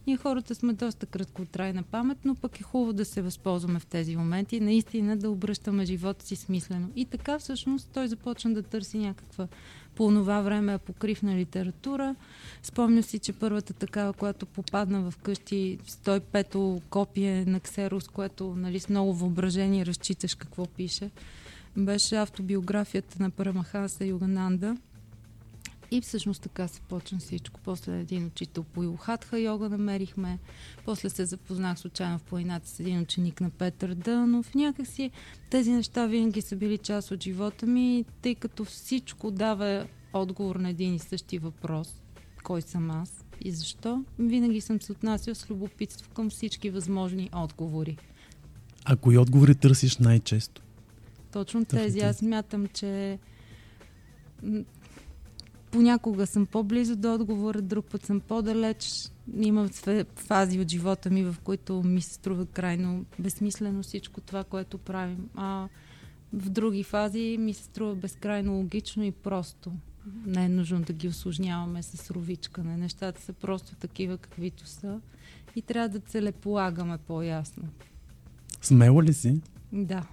Ние 0.07 0.17
хората 0.17 0.55
сме 0.55 0.73
доста 0.73 1.05
трайна 1.51 1.83
памет, 1.83 2.17
но 2.25 2.35
пък 2.35 2.59
е 2.59 2.63
хубаво 2.63 2.93
да 2.93 3.05
се 3.05 3.21
възползваме 3.21 3.79
в 3.79 3.85
тези 3.85 4.15
моменти 4.15 4.55
и 4.55 4.59
наистина 4.59 5.17
да 5.17 5.29
обръщаме 5.29 5.85
живота 5.85 6.25
си 6.25 6.35
смислено. 6.35 6.89
И 6.95 7.05
така 7.05 7.39
всъщност 7.39 7.89
той 7.93 8.07
започна 8.07 8.53
да 8.53 8.63
търси 8.63 8.97
някаква 8.97 9.47
по 9.95 10.07
това 10.07 10.41
време 10.41 10.73
апокривна 10.73 11.35
литература. 11.35 12.15
Спомня 12.63 13.03
си, 13.03 13.19
че 13.19 13.33
първата 13.33 13.73
такава, 13.73 14.13
която 14.13 14.45
попадна 14.45 15.11
в 15.11 15.17
къщи 15.17 15.79
105-то 15.87 16.81
копие 16.89 17.45
на 17.45 17.59
Ксерос, 17.59 18.07
което 18.07 18.55
нали, 18.55 18.79
с 18.79 18.89
много 18.89 19.13
въображение 19.13 19.85
разчиташ 19.85 20.35
какво 20.35 20.65
пише, 20.65 21.09
беше 21.77 22.15
автобиографията 22.15 23.23
на 23.23 23.29
Парамахаса 23.29 24.05
Югананда. 24.05 24.77
И 25.93 26.01
всъщност 26.01 26.41
така 26.41 26.67
се 26.67 26.81
почна 26.81 27.19
всичко. 27.19 27.59
После 27.63 27.99
един 27.99 28.25
учител 28.25 28.63
по 28.63 28.83
Илхатха 28.83 29.39
йога 29.39 29.69
намерихме. 29.69 30.39
После 30.85 31.09
се 31.09 31.25
запознах 31.25 31.79
случайно 31.79 32.19
в 32.19 32.23
планината 32.23 32.67
с 32.67 32.79
един 32.79 32.99
ученик 32.99 33.41
на 33.41 33.49
Петър 33.49 33.95
Дънов. 33.95 34.55
Някакси 34.55 35.11
тези 35.49 35.71
неща 35.71 36.07
винаги 36.07 36.41
са 36.41 36.55
били 36.55 36.77
част 36.77 37.11
от 37.11 37.23
живота 37.23 37.65
ми, 37.65 38.05
тъй 38.21 38.35
като 38.35 38.65
всичко 38.65 39.31
дава 39.31 39.87
отговор 40.13 40.55
на 40.55 40.69
един 40.69 40.95
и 40.95 40.99
същи 40.99 41.39
въпрос. 41.39 42.01
Кой 42.43 42.61
съм 42.61 42.91
аз 42.91 43.25
и 43.41 43.51
защо? 43.51 44.03
Винаги 44.19 44.61
съм 44.61 44.81
се 44.81 44.91
отнасял 44.91 45.35
с 45.35 45.49
любопитство 45.49 46.11
към 46.11 46.29
всички 46.29 46.69
възможни 46.69 47.29
отговори. 47.35 47.97
А 48.85 48.95
кои 48.95 49.17
отговори 49.17 49.55
търсиш 49.55 49.97
най-често? 49.97 50.61
Точно 51.31 51.65
тези. 51.65 51.99
Аз 51.99 52.21
мятам, 52.21 52.67
че 52.67 53.19
понякога 55.73 56.27
съм 56.27 56.45
по-близо 56.45 56.95
до 56.95 57.13
отговора, 57.13 57.61
друг 57.61 57.85
път 57.85 58.05
съм 58.05 58.19
по-далеч. 58.19 59.11
Има 59.37 59.69
фази 60.15 60.59
от 60.59 60.71
живота 60.71 61.09
ми, 61.09 61.23
в 61.23 61.35
които 61.43 61.83
ми 61.83 62.01
се 62.01 62.13
струва 62.13 62.45
крайно 62.45 63.05
безсмислено 63.19 63.83
всичко 63.83 64.21
това, 64.21 64.43
което 64.43 64.77
правим. 64.77 65.29
А 65.35 65.67
в 66.33 66.49
други 66.49 66.83
фази 66.83 67.37
ми 67.39 67.53
се 67.53 67.63
струва 67.63 67.95
безкрайно 67.95 68.53
логично 68.53 69.03
и 69.03 69.11
просто. 69.11 69.71
Не 70.25 70.45
е 70.45 70.49
нужно 70.49 70.81
да 70.81 70.93
ги 70.93 71.07
осложняваме 71.07 71.83
с 71.83 72.11
ровичкане. 72.11 72.77
Нещата 72.77 73.21
са 73.21 73.33
просто 73.33 73.75
такива, 73.75 74.17
каквито 74.17 74.67
са. 74.67 74.99
И 75.55 75.61
трябва 75.61 75.89
да 75.89 75.99
целеполагаме 75.99 76.97
по-ясно. 76.97 77.63
Смела 78.61 79.03
ли 79.03 79.13
си? 79.13 79.41
Да, 79.71 80.03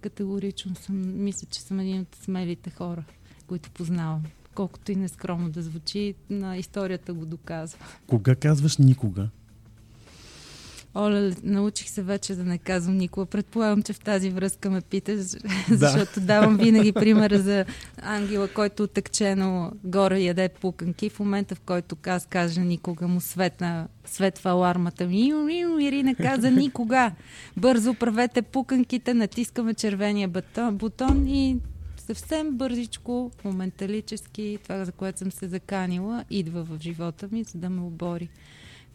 категорично 0.00 0.74
съм. 0.74 1.22
Мисля, 1.24 1.48
че 1.50 1.60
съм 1.60 1.80
един 1.80 2.00
от 2.00 2.14
смелите 2.14 2.70
хора, 2.70 3.04
които 3.46 3.70
познавам 3.70 4.22
колкото 4.58 4.92
и 4.92 4.96
нескромно 4.96 5.50
да 5.50 5.62
звучи, 5.62 6.14
на 6.30 6.56
историята 6.56 7.14
го 7.14 7.26
доказва. 7.26 7.78
Кога 8.06 8.34
казваш 8.34 8.76
никога? 8.76 9.28
Оля, 10.94 11.32
научих 11.42 11.88
се 11.88 12.02
вече 12.02 12.34
да 12.34 12.44
не 12.44 12.58
казвам 12.58 12.96
никога. 12.96 13.26
Предполагам, 13.26 13.82
че 13.82 13.92
в 13.92 14.00
тази 14.00 14.30
връзка 14.30 14.70
ме 14.70 14.80
питаш, 14.80 15.16
да. 15.68 15.88
защото 15.88 16.20
давам 16.20 16.56
винаги 16.56 16.92
примера 16.92 17.38
за 17.38 17.64
ангела, 18.02 18.48
който 18.48 18.86
тъкчено 18.86 19.72
горе 19.84 20.20
яде 20.20 20.48
пуканки. 20.48 21.10
В 21.10 21.18
момента, 21.18 21.54
в 21.54 21.60
който 21.60 21.96
аз 22.06 22.26
кажа 22.26 22.60
никога 22.60 23.08
му 23.08 23.20
светна, 23.20 23.88
светва 24.04 24.50
алармата 24.50 25.06
ми. 25.06 25.32
Ирина 25.80 26.14
каза 26.14 26.50
никога. 26.50 27.12
Бързо 27.56 27.94
правете 27.94 28.42
пуканките, 28.42 29.14
натискаме 29.14 29.74
червения 29.74 30.28
бутон 30.72 31.26
и 31.26 31.56
съвсем 32.08 32.56
бързичко, 32.56 33.30
моменталически, 33.44 34.58
това 34.62 34.84
за 34.84 34.92
което 34.92 35.18
съм 35.18 35.32
се 35.32 35.48
заканила, 35.48 36.24
идва 36.30 36.64
в 36.64 36.78
живота 36.80 37.28
ми, 37.32 37.44
за 37.44 37.58
да 37.58 37.70
ме 37.70 37.80
обори. 37.80 38.28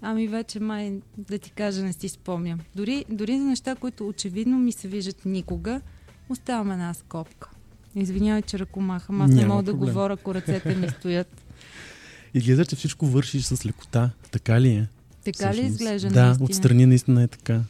Ами 0.01 0.27
вече 0.27 0.59
май, 0.59 0.93
да 1.17 1.37
ти 1.37 1.51
кажа, 1.51 1.83
не 1.83 1.93
си 1.93 2.09
спомням. 2.09 2.59
Дори, 2.75 3.05
дори 3.09 3.37
за 3.37 3.43
неща, 3.43 3.75
които 3.75 4.07
очевидно 4.07 4.59
ми 4.59 4.71
се 4.71 4.87
виждат 4.87 5.25
никога, 5.25 5.81
оставам 6.29 6.71
една 6.71 6.93
скопка. 6.93 7.49
Извинявай, 7.95 8.41
че 8.41 8.59
ръкомахам. 8.59 9.21
Аз 9.21 9.31
не 9.31 9.45
мога 9.45 9.63
да 9.63 9.73
говоря, 9.73 10.13
ако 10.13 10.35
ръцете 10.35 10.75
ми 10.75 10.89
стоят. 10.89 11.41
И 12.33 12.41
гледа, 12.41 12.65
че 12.65 12.75
всичко 12.75 13.05
вършиш 13.05 13.43
с 13.43 13.65
лекота. 13.65 14.09
Така 14.31 14.61
ли 14.61 14.69
е? 14.69 14.87
Така 15.25 15.37
Всъщност? 15.37 15.59
ли 15.59 15.65
изглежда 15.65 16.09
Да, 16.09 16.25
наистина? 16.25 16.45
отстрани 16.45 16.85
наистина 16.85 17.23
е 17.23 17.27
така. 17.27 17.61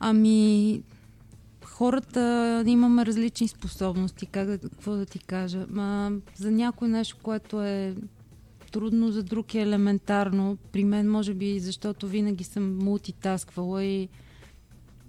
Ами, 0.00 0.82
хората 1.80 2.64
имаме 2.66 3.06
различни 3.06 3.48
способности, 3.48 4.26
как 4.26 4.46
да, 4.46 4.58
какво 4.58 4.92
да 4.92 5.06
ти 5.06 5.18
кажа. 5.18 5.66
Ма, 5.68 6.12
за 6.36 6.50
някой 6.50 6.88
нещо, 6.88 7.16
което 7.22 7.62
е 7.62 7.94
трудно, 8.72 9.10
за 9.10 9.22
друг 9.22 9.54
е 9.54 9.60
елементарно. 9.60 10.58
При 10.72 10.84
мен, 10.84 11.10
може 11.10 11.34
би, 11.34 11.60
защото 11.60 12.08
винаги 12.08 12.44
съм 12.44 12.78
мултитасквала 12.78 13.84
и 13.84 14.08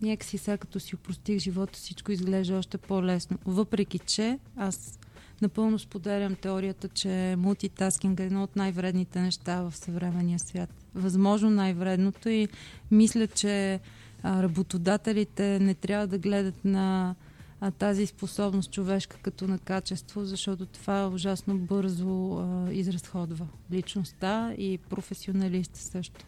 някакси 0.01 0.37
сега 0.37 0.57
като 0.57 0.79
си 0.79 0.95
упростих 0.95 1.39
живота, 1.39 1.73
всичко 1.73 2.11
изглежда 2.11 2.57
още 2.57 2.77
по-лесно. 2.77 3.37
Въпреки, 3.45 3.99
че 3.99 4.39
аз 4.55 4.99
напълно 5.41 5.79
споделям 5.79 6.35
теорията, 6.35 6.87
че 6.87 7.35
мултитаскинг 7.37 8.19
е 8.19 8.25
едно 8.25 8.43
от 8.43 8.55
най-вредните 8.55 9.21
неща 9.21 9.61
в 9.61 9.75
съвременния 9.75 10.39
свят. 10.39 10.69
Възможно 10.95 11.49
най-вредното 11.49 12.29
и 12.29 12.47
мисля, 12.91 13.27
че 13.27 13.79
а, 14.23 14.43
работодателите 14.43 15.59
не 15.59 15.73
трябва 15.73 16.07
да 16.07 16.17
гледат 16.17 16.65
на 16.65 17.15
а, 17.61 17.71
тази 17.71 18.05
способност 18.05 18.71
човешка 18.71 19.17
като 19.21 19.47
на 19.47 19.59
качество, 19.59 20.25
защото 20.25 20.65
това 20.65 21.07
ужасно 21.07 21.57
бързо 21.57 22.37
а, 22.37 22.71
изразходва 22.71 23.47
личността 23.71 24.53
и 24.57 24.79
професионалиста 24.89 25.79
също. 25.79 26.25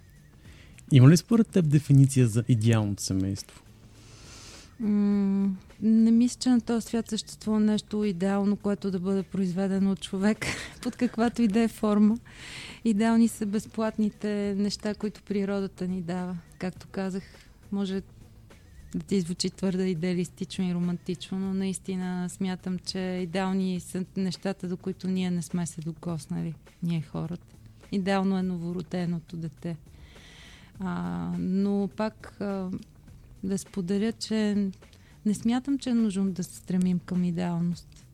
Има 0.92 1.10
ли 1.10 1.18
според 1.18 1.48
теб 1.48 1.70
дефиниция 1.70 2.28
за 2.28 2.44
идеалното 2.48 3.04
семейство? 3.04 3.64
М- 4.80 5.56
не 5.82 6.12
мисля, 6.12 6.40
че 6.40 6.50
на 6.50 6.62
този 6.62 6.88
свят 6.88 7.10
съществува 7.10 7.60
нещо 7.60 8.04
идеално, 8.04 8.58
което 8.58 8.92
да 8.92 9.00
бъде 9.00 9.24
произведено 9.24 9.92
от 9.92 10.02
човек 10.02 10.46
под 10.82 10.96
каквато 10.96 11.42
и 11.42 11.48
да 11.48 11.60
е 11.60 11.68
форма. 11.68 12.18
Идеални 12.86 13.28
са 13.28 13.46
безплатните 13.46 14.56
неща, 14.58 14.96
които 14.96 15.24
природата 15.24 15.88
ни 15.88 16.02
дава. 16.02 16.38
Както 16.60 16.88
казах, 16.92 17.24
може 17.74 18.02
да 18.96 19.06
ти 19.08 19.22
звучи 19.22 19.50
твърде 19.50 19.88
идеалистично 19.88 20.66
и 20.66 20.74
романтично, 20.74 21.40
но 21.40 21.54
наистина 21.54 22.30
смятам, 22.30 22.80
че 22.80 23.00
идеални 23.00 23.80
са 23.80 24.06
нещата, 24.18 24.68
до 24.68 24.78
които 24.78 25.08
ние 25.08 25.32
не 25.32 25.42
сме 25.42 25.66
се 25.66 25.82
докоснали, 25.82 26.54
ние 26.84 27.02
хората. 27.02 27.56
Идеално 27.92 28.38
е 28.38 28.44
новороденото 28.44 29.38
дете. 29.38 29.78
А, 30.80 31.32
но 31.40 31.90
пак 31.98 32.42
а, 32.42 32.70
да 33.44 33.58
споделя, 33.58 34.12
че 34.12 34.70
не 35.26 35.34
смятам, 35.34 35.78
че 35.78 35.90
е 35.90 35.94
нужно 35.94 36.32
да 36.32 36.44
се 36.44 36.56
стремим 36.56 37.00
към 37.00 37.24
идеалност. 37.24 38.06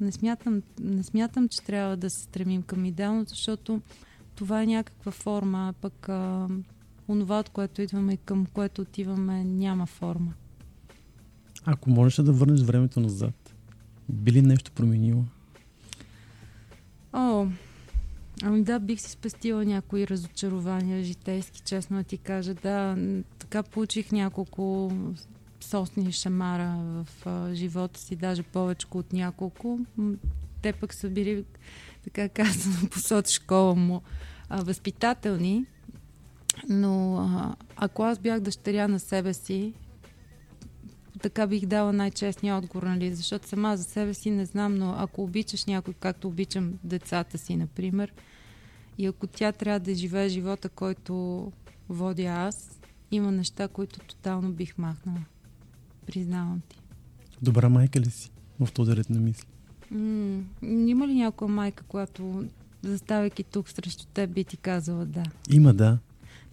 Не 0.00 0.12
смятам, 0.12 0.62
не 0.80 1.02
смятам, 1.02 1.48
че 1.48 1.64
трябва 1.64 1.96
да 1.96 2.10
се 2.10 2.22
стремим 2.22 2.62
към 2.62 2.84
идеалност, 2.84 3.28
защото 3.28 3.80
това 4.34 4.62
е 4.62 4.66
някаква 4.66 5.12
форма, 5.12 5.74
пък 5.80 6.08
а, 6.08 6.48
онова, 7.08 7.38
от 7.38 7.48
което 7.48 7.82
идваме 7.82 8.12
и 8.12 8.16
към 8.16 8.46
което 8.46 8.82
отиваме, 8.82 9.44
няма 9.44 9.86
форма. 9.86 10.32
Ако 11.64 11.90
можеш 11.90 12.16
да 12.16 12.32
върнеш 12.32 12.60
времето 12.60 13.00
назад, 13.00 13.54
би 14.08 14.32
ли 14.32 14.42
нещо 14.42 14.72
променило? 14.72 15.24
О, 17.12 17.46
ами 18.42 18.62
да, 18.62 18.80
бих 18.80 19.00
си 19.00 19.10
спестила 19.10 19.64
някои 19.64 20.06
разочарования 20.06 21.04
житейски, 21.04 21.60
честно 21.60 21.96
да 21.96 22.02
ти 22.02 22.18
кажа. 22.18 22.54
Да, 22.54 22.96
така 23.38 23.62
получих 23.62 24.12
няколко 24.12 24.92
сосни 25.60 26.12
шамара 26.12 26.76
в 26.78 27.26
а, 27.26 27.54
живота 27.54 28.00
си, 28.00 28.16
даже 28.16 28.42
повече 28.42 28.86
от 28.90 29.12
няколко. 29.12 29.80
Те 30.62 30.72
пък 30.72 30.94
са 30.94 31.10
били, 31.10 31.44
така 32.04 32.28
казано, 32.28 32.88
посоч 32.90 33.28
школа 33.28 33.74
му, 33.74 34.02
а, 34.48 34.62
възпитателни. 34.62 35.64
Но 36.68 37.16
а, 37.18 37.56
ако 37.76 38.02
аз 38.02 38.18
бях 38.18 38.40
дъщеря 38.40 38.88
на 38.88 39.00
себе 39.00 39.34
си, 39.34 39.72
така 41.22 41.46
бих 41.46 41.66
дала 41.66 41.92
най-честния 41.92 42.56
отговор, 42.56 42.82
нали? 42.82 43.14
Защото 43.14 43.48
сама 43.48 43.76
за 43.76 43.84
себе 43.84 44.14
си 44.14 44.30
не 44.30 44.44
знам, 44.44 44.74
но 44.74 44.94
ако 44.98 45.22
обичаш 45.22 45.64
някой, 45.64 45.94
както 45.94 46.28
обичам 46.28 46.72
децата 46.84 47.38
си, 47.38 47.56
например, 47.56 48.12
и 48.98 49.06
ако 49.06 49.26
тя 49.26 49.52
трябва 49.52 49.80
да 49.80 49.94
живее 49.94 50.28
живота, 50.28 50.68
който 50.68 51.52
водя 51.88 52.22
аз, 52.22 52.80
има 53.10 53.32
неща, 53.32 53.68
които 53.68 53.98
тотално 53.98 54.52
бих 54.52 54.78
махнала. 54.78 55.24
Признавам 56.06 56.62
ти. 56.68 56.80
Добра 57.42 57.68
майка 57.68 58.00
ли 58.00 58.10
си 58.10 58.30
в 58.60 58.72
този 58.72 58.96
ред 58.96 59.10
на 59.10 59.20
мисли? 59.20 59.46
М- 59.90 60.42
има 60.62 61.08
ли 61.08 61.14
някоя 61.14 61.48
майка, 61.48 61.84
която 61.84 62.44
заставайки 62.82 63.44
тук 63.44 63.68
срещу 63.68 64.06
теб 64.06 64.30
би 64.30 64.44
ти 64.44 64.56
казала 64.56 65.04
да? 65.04 65.22
Има, 65.50 65.74
да. 65.74 65.98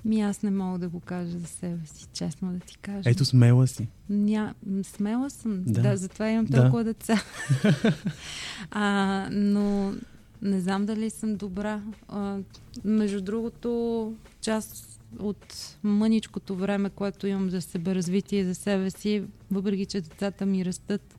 Ми 0.06 0.22
аз 0.22 0.44
не 0.44 0.52
мога 0.52 0.80
да 0.80 0.90
го 0.90 1.00
кажа 1.00 1.40
за 1.40 1.48
себе 1.48 1.88
си, 1.88 2.08
честно 2.14 2.54
да 2.54 2.60
ти 2.60 2.78
кажа. 2.78 3.10
Ето 3.10 3.26
смела 3.26 3.68
си. 3.68 3.88
Ня... 4.10 4.54
Смела 4.84 5.30
съм, 5.30 5.64
Да. 5.66 5.82
да. 5.82 5.98
затова 5.98 6.30
имам 6.30 6.46
Да. 6.46 6.62
толкова 6.62 6.84
деца. 6.84 7.24
а, 8.72 9.28
но 9.32 9.94
не 10.42 10.60
знам 10.62 10.86
дали 10.86 11.10
съм 11.10 11.36
добра. 11.36 11.82
А, 12.08 12.38
между 12.86 13.22
другото, 13.22 14.14
част 14.42 15.00
от 15.20 15.76
мъничкото 15.84 16.56
време, 16.56 16.90
което 16.90 17.28
имам 17.28 17.50
за 17.50 17.62
себеразвитие 17.62 18.46
за 18.46 18.56
себе 18.56 18.90
си, 18.92 19.24
въпреки 19.52 19.86
че 19.86 20.02
децата 20.02 20.46
ми 20.46 20.66
растат, 20.66 21.16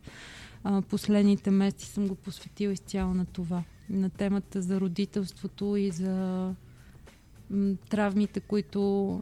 а, 0.64 0.82
последните 0.82 1.50
месеци 1.50 1.86
съм 1.86 2.08
го 2.08 2.14
посветила 2.14 2.72
изцяло 2.72 3.14
на 3.14 3.24
това. 3.26 3.62
На 3.90 4.10
темата 4.10 4.62
за 4.62 4.80
родителството 4.80 5.76
и 5.76 5.90
за 5.90 6.50
травмите, 7.88 8.40
които 8.40 9.20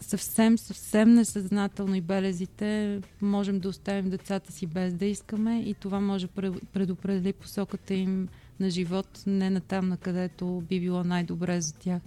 съвсем, 0.00 0.58
съвсем 0.58 1.14
несъзнателно 1.14 1.94
и 1.94 2.00
белезите 2.00 3.00
можем 3.22 3.60
да 3.60 3.68
оставим 3.68 4.10
децата 4.10 4.52
си 4.52 4.66
без 4.66 4.94
да 4.94 5.06
искаме 5.06 5.60
и 5.60 5.74
това 5.74 6.00
може 6.00 6.26
предопредели 6.72 7.32
посоката 7.32 7.94
им 7.94 8.28
на 8.60 8.70
живот, 8.70 9.22
не 9.26 9.50
на 9.50 9.60
там, 9.60 9.88
на 9.88 9.96
където 9.96 10.62
би 10.68 10.80
било 10.80 11.04
най-добре 11.04 11.60
за 11.60 11.74
тях. 11.74 12.02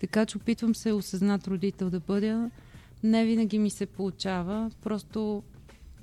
Така 0.00 0.26
че 0.26 0.36
опитвам 0.36 0.74
се 0.74 0.92
осъзнат 0.92 1.48
родител 1.48 1.90
да 1.90 2.00
бъда. 2.00 2.50
Не 3.02 3.24
винаги 3.24 3.58
ми 3.58 3.70
се 3.70 3.86
получава, 3.86 4.70
просто, 4.82 5.42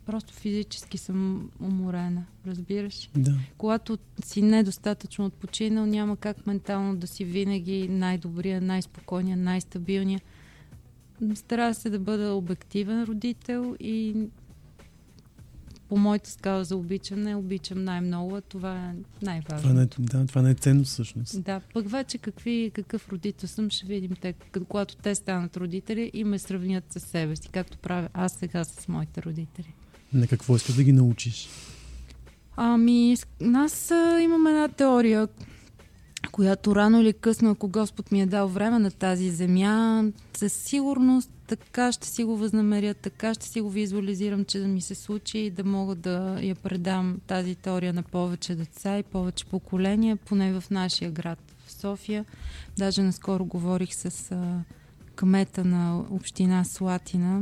просто 0.06 0.34
физически 0.34 0.98
съм 0.98 1.50
уморена, 1.60 2.26
разбираш? 2.48 3.10
Да. 3.16 3.36
когато 3.58 3.98
си 4.26 4.42
недостатъчно 4.42 5.26
отпочинал, 5.26 5.86
няма 5.86 6.18
как 6.18 6.48
ментално 6.48 6.96
да 6.96 7.08
си 7.08 7.26
винаги 7.26 7.88
най-добрия, 7.88 8.62
най-спокойния, 8.62 9.38
най-стабилния. 9.38 10.22
Старая 11.36 11.74
се 11.74 11.90
да 11.90 12.00
бъда 12.00 12.34
обективен 12.34 13.04
родител 13.04 13.76
и 13.80 14.28
по 15.90 15.98
моята 15.98 16.30
скала 16.30 16.64
за 16.64 16.76
обичане 16.76 17.36
обичам 17.36 17.84
най-много, 17.84 18.36
а 18.36 18.42
това 18.42 18.90
е 18.90 18.96
най-важно. 19.26 19.70
Това 19.70 19.74
не, 19.74 19.88
да, 20.00 20.28
това 20.28 20.42
не 20.42 20.52
е 20.52 20.54
ценно 20.54 20.84
всъщност. 20.84 21.44
Да, 21.44 21.62
пък 21.74 21.90
вече 21.90 22.18
какви, 22.18 22.72
какъв 22.74 23.10
родител 23.10 23.48
съм, 23.48 23.70
ще 23.70 23.86
видим 23.86 24.12
те, 24.22 24.34
когато 24.68 24.96
те 24.96 25.16
станат 25.16 25.58
родители 25.58 26.12
и 26.14 26.24
ме 26.24 26.40
сравнят 26.40 26.94
с 26.94 27.00
себе 27.00 27.36
си, 27.36 27.50
както 27.50 27.78
правя 27.78 28.10
аз 28.14 28.34
сега 28.34 28.64
с 28.64 28.88
моите 28.88 29.22
родители. 29.22 29.74
На 30.14 30.28
какво 30.28 30.56
искаш 30.56 30.76
да 30.76 30.84
ги 30.84 30.92
научиш? 30.92 31.50
Ами, 32.56 33.18
аз 33.56 33.92
а, 33.92 34.20
имам 34.22 34.48
една 34.48 34.68
теория, 34.68 35.28
която 36.32 36.76
рано 36.76 37.02
или 37.02 37.14
късно, 37.14 37.52
ако 37.52 37.68
Господ 37.68 38.12
ми 38.12 38.22
е 38.22 38.26
дал 38.26 38.48
време 38.48 38.80
на 38.80 38.92
тази 38.92 39.30
земя, 39.30 40.04
със 40.34 40.54
сигурност 40.54 41.30
така 41.48 41.92
ще 41.92 42.08
си 42.08 42.24
го 42.24 42.38
възнамеря, 42.38 42.94
така 42.94 43.34
ще 43.34 43.48
си 43.48 43.62
го 43.62 43.70
визуализирам, 43.70 44.46
че 44.46 44.60
да 44.60 44.68
ми 44.68 44.82
се 44.82 44.96
случи 44.96 45.38
и 45.38 45.50
да 45.50 45.64
мога 45.64 45.96
да 45.96 46.40
я 46.42 46.56
предам 46.56 47.20
тази 47.28 47.56
теория 47.56 47.94
на 47.94 48.04
повече 48.04 48.56
деца 48.56 48.98
и 48.98 49.04
повече 49.04 49.46
поколения, 49.46 50.16
поне 50.16 50.60
в 50.60 50.70
нашия 50.72 51.12
град, 51.12 51.40
в 51.66 51.72
София. 51.72 52.26
Даже 52.78 53.04
наскоро 53.04 53.46
говорих 53.46 53.94
с 53.94 54.32
а, 54.32 54.64
кмета 55.16 55.66
на 55.66 56.00
община 56.10 56.64
Слатина, 56.64 57.42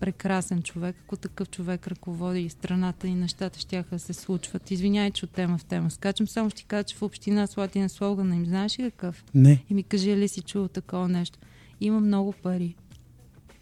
прекрасен 0.00 0.62
човек. 0.62 0.96
Ако 1.04 1.16
такъв 1.16 1.50
човек 1.50 1.88
ръководи 1.88 2.48
страната 2.48 3.06
и 3.08 3.14
нещата 3.14 3.58
ще 3.58 3.84
да 3.90 3.98
се 3.98 4.12
случват. 4.12 4.70
Извинявай, 4.70 5.10
че 5.10 5.24
от 5.24 5.30
тема 5.30 5.58
в 5.58 5.64
тема 5.64 5.90
скачам. 5.90 6.28
Само 6.28 6.50
ще 6.50 6.56
ти 6.56 6.64
кажа, 6.64 6.84
че 6.84 6.96
в 6.96 7.02
община 7.02 7.46
Слатина 7.46 7.88
слогана 7.88 8.36
им 8.36 8.46
знаеш 8.46 8.78
ли 8.78 8.82
какъв? 8.82 9.24
Не, 9.34 9.64
И 9.70 9.74
ми 9.74 9.82
кажи 9.82 10.16
ли 10.16 10.28
си 10.28 10.40
чул 10.42 10.68
такова 10.68 11.08
нещо. 11.08 11.38
Има 11.80 12.00
много 12.00 12.32
пари. 12.32 12.74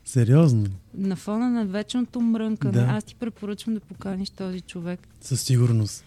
сериозно. 0.05 0.67
На 0.95 1.17
фона 1.17 1.51
на 1.51 1.67
вечното 1.67 2.21
мрънкане, 2.21 2.73
Да. 2.73 2.87
аз 2.91 3.05
ти 3.05 3.15
препоръчвам 3.15 3.75
да 3.75 3.81
поканиш 3.81 4.31
този 4.31 4.61
човек. 4.61 5.09
Със 5.21 5.41
сигурност. 5.43 6.05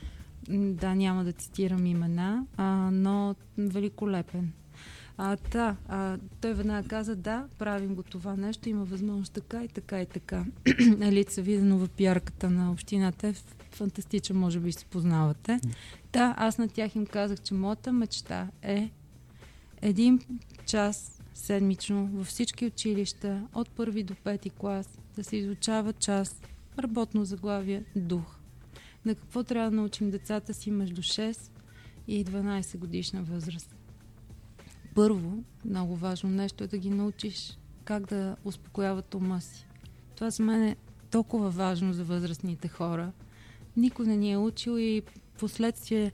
Да, 0.49 0.95
няма 0.95 1.23
да 1.23 1.31
цитирам 1.31 1.86
имена, 1.86 2.45
а, 2.58 2.65
но 2.91 3.36
великолепен. 3.58 4.51
А, 5.17 5.38
та, 5.38 5.75
а, 5.88 6.17
той 6.41 6.54
веднага 6.54 6.88
каза, 6.88 7.15
да, 7.15 7.47
правим 7.58 7.95
го 7.95 8.04
това 8.04 8.36
нещо, 8.36 8.69
има 8.69 8.86
възможност 8.86 9.34
така 9.34 9.63
и 9.63 9.67
така 9.67 10.01
и 10.01 10.06
така. 10.06 10.45
Елица 11.01 11.41
Виденова, 11.41 11.88
пиарката 11.88 12.49
на 12.49 12.71
общината 12.71 13.28
е 13.28 13.34
фантастичен, 13.71 14.38
може 14.38 14.60
би 14.60 14.71
се 14.71 14.86
познавате. 14.86 15.60
Да, 16.13 16.34
аз 16.38 16.58
на 16.58 16.67
тях 16.67 16.95
им 16.95 17.06
казах, 17.06 17.41
че 17.41 17.54
моята 17.54 17.93
мечта 17.93 18.47
е 18.62 18.89
един 19.82 20.19
час 20.65 21.21
седмично 21.34 22.10
във 22.13 22.28
всички 22.28 22.65
училища, 22.65 23.47
от 23.54 23.69
първи 23.69 24.04
до 24.04 24.15
пети 24.15 24.49
клас, 24.49 24.99
да 25.15 25.23
се 25.23 25.38
изучава 25.38 25.93
час 25.93 26.41
работно 26.80 27.25
заглавие 27.25 27.84
дух. 27.95 28.36
На 29.06 29.15
какво 29.15 29.43
трябва 29.43 29.69
да 29.69 29.75
научим 29.75 30.12
децата 30.12 30.54
си 30.54 30.71
между 30.71 31.01
6 31.01 31.51
и 32.08 32.25
12 32.25 32.78
годишна 32.78 33.23
възраст? 33.23 33.75
Първо, 34.95 35.43
много 35.65 35.95
важно 35.95 36.29
нещо 36.29 36.63
е 36.63 36.67
да 36.67 36.77
ги 36.77 36.89
научиш 36.89 37.58
как 37.84 38.05
да 38.05 38.36
успокояват 38.43 39.13
ума 39.13 39.41
си. 39.41 39.67
Това 40.15 40.29
за 40.29 40.43
мен 40.43 40.63
е 40.63 40.75
толкова 41.12 41.49
важно 41.49 41.93
за 41.93 42.03
възрастните 42.03 42.67
хора. 42.67 43.12
Никой 43.77 44.05
не 44.05 44.17
ни 44.17 44.31
е 44.31 44.38
учил 44.38 44.79
и 44.79 45.01
последствие, 45.39 46.12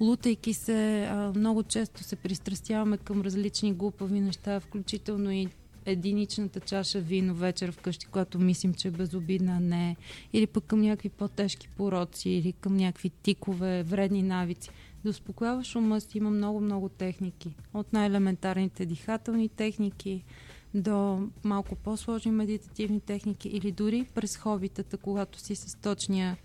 лутайки 0.00 0.54
се, 0.54 1.10
много 1.36 1.62
често 1.62 2.02
се 2.02 2.16
пристрастяваме 2.16 2.98
към 2.98 3.22
различни 3.22 3.74
глупави 3.74 4.20
неща, 4.20 4.60
включително 4.60 5.30
и 5.30 5.48
единичната 5.86 6.60
чаша 6.60 7.00
вино 7.00 7.34
вечер 7.34 7.72
вкъщи, 7.72 8.06
която 8.06 8.38
мислим, 8.38 8.74
че 8.74 8.88
е 8.88 8.90
безобидна, 8.90 9.60
не. 9.60 9.96
Или 10.32 10.46
пък 10.46 10.64
към 10.64 10.80
някакви 10.80 11.08
по-тежки 11.08 11.68
пороци, 11.68 12.30
или 12.30 12.52
към 12.52 12.76
някакви 12.76 13.10
тикове, 13.10 13.82
вредни 13.82 14.22
навици. 14.22 14.70
Да 15.04 15.10
успокояваш 15.10 15.76
ума 15.76 16.00
си 16.00 16.18
има 16.18 16.30
много-много 16.30 16.88
техники. 16.88 17.54
От 17.74 17.92
най-елементарните 17.92 18.86
дихателни 18.86 19.48
техники 19.48 20.24
до 20.74 21.28
малко 21.44 21.76
по-сложни 21.76 22.30
медитативни 22.30 23.00
техники 23.00 23.48
или 23.48 23.72
дори 23.72 24.06
през 24.14 24.36
хобитата, 24.36 24.96
когато 24.96 25.38
си 25.38 25.54
с 25.54 25.76
точния 25.82 26.36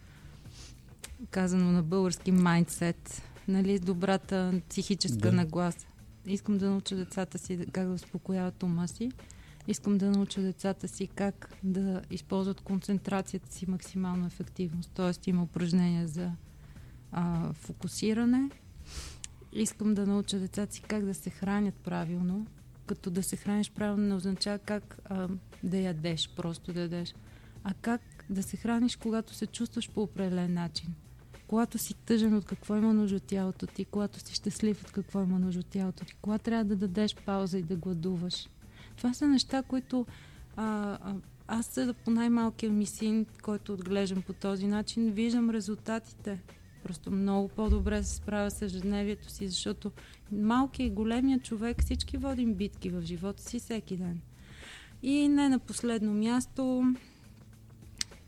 казано 1.29 1.71
на 1.71 1.83
български 1.83 2.31
майндсет, 2.31 3.21
нали, 3.47 3.77
с 3.77 3.81
добрата 3.81 4.61
психическа 4.69 5.17
Да. 5.17 5.31
нагласа. 5.31 5.87
Искам 6.25 6.57
да 6.57 6.69
науча 6.69 6.95
децата 6.95 7.37
си 7.37 7.65
как 7.71 7.87
да 7.87 7.93
успокояват 7.93 8.63
ума 8.63 8.87
си. 8.87 9.11
Искам 9.67 9.97
да 9.97 10.11
науча 10.11 10.41
децата 10.41 10.87
си 10.87 11.07
как 11.07 11.55
да 11.63 12.01
използват 12.11 12.61
концентрацията 12.61 13.53
си 13.53 13.69
максимално 13.69 14.25
ефективност. 14.25 14.91
Тоест 14.93 15.27
има 15.27 15.43
упражнения 15.43 16.07
за 16.07 16.31
а, 17.11 17.53
фокусиране. 17.53 18.49
Искам 19.53 19.93
да 19.93 20.05
науча 20.05 20.39
децата 20.39 20.73
си 20.73 20.81
как 20.81 21.05
да 21.05 21.13
се 21.13 21.29
хранят 21.29 21.75
правилно. 21.75 22.47
Като 22.85 23.09
да 23.09 23.23
се 23.23 23.35
храниш 23.35 23.71
правилно 23.71 24.07
не 24.07 24.15
означава 24.15 24.59
как 24.59 24.99
а, 25.05 25.27
да 25.63 25.77
ядеш, 25.77 26.29
просто 26.35 26.73
да 26.73 26.81
ядеш, 26.81 27.15
а 27.63 27.73
как 27.81 28.01
да 28.29 28.43
се 28.43 28.57
храниш, 28.57 28.95
когато 28.95 29.33
се 29.33 29.47
чувстваш 29.47 29.89
по 29.89 30.01
определен 30.01 30.53
начин. 30.53 30.93
Когато 31.47 31.77
си 31.77 31.93
тъжен, 31.93 32.33
от 32.33 32.45
какво 32.45 32.75
има 32.75 32.93
нужда 32.93 33.15
от 33.15 33.23
тялото 33.23 33.67
ти, 33.67 33.85
когато 33.85 34.19
си 34.19 34.35
щастлив, 34.35 34.83
от 34.83 34.91
какво 34.91 35.23
има 35.23 35.39
нужда 35.39 35.59
от 35.59 35.65
тялото 35.65 36.05
ти, 36.05 36.15
кога 36.21 36.37
трябва 36.37 36.65
да 36.65 36.75
дадеш 36.75 37.15
пауза 37.15 37.57
и 37.57 37.63
да 37.63 37.75
гладуваш. 37.75 38.49
Това 38.97 39.13
са 39.13 39.27
неща, 39.27 39.63
които 39.63 40.05
а, 40.55 40.97
а, 41.01 41.15
аз 41.47 41.79
по 42.05 42.11
най-малкия 42.11 42.71
ми 42.71 42.85
син, 42.85 43.25
който 43.41 43.73
отглеждам 43.73 44.21
по 44.21 44.33
този 44.33 44.67
начин, 44.67 45.11
виждам 45.11 45.49
резултатите. 45.49 46.39
Просто 46.83 47.11
много 47.11 47.47
по-добре 47.47 48.03
се 48.03 48.15
справя 48.15 48.51
с 48.51 48.61
ежедневието 48.61 49.29
си, 49.29 49.47
защото 49.47 49.91
малкият 50.31 50.91
и 50.91 50.95
големия 50.95 51.39
човек 51.39 51.81
всички 51.81 52.17
водим 52.17 52.53
битки 52.53 52.89
в 52.89 53.01
живота 53.01 53.43
си 53.43 53.59
всеки 53.59 53.97
ден. 53.97 54.21
И 55.03 55.27
не 55.27 55.49
на 55.49 55.59
последно 55.59 56.13
място, 56.13 56.83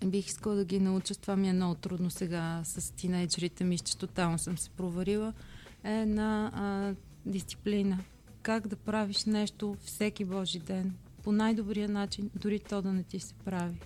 бих 0.06 0.28
искала 0.28 0.56
да 0.56 0.66
ги 0.66 0.80
науча, 0.80 1.16
това 1.16 1.36
ми 1.36 1.50
е 1.50 1.54
много 1.54 1.76
трудно 1.76 2.10
сега 2.10 2.62
с 2.64 2.92
тинейджерите, 2.96 3.64
мисля, 3.64 3.86
че 3.86 3.98
тотално 3.98 4.38
съм 4.38 4.58
се 4.58 4.70
проварила, 4.70 5.34
е 5.84 6.06
на 6.06 6.52
а, 6.54 6.96
дисциплина. 7.26 8.00
Как 8.42 8.68
да 8.68 8.76
правиш 8.76 9.26
нещо 9.26 9.76
всеки 9.86 10.26
Божи 10.26 10.60
ден, 10.60 10.94
по 11.24 11.32
най-добрия 11.32 11.90
начин, 11.90 12.30
дори 12.36 12.60
то 12.60 12.82
да 12.82 12.94
не 12.94 13.04
ти 13.04 13.20
се 13.20 13.34
прави. 13.34 13.80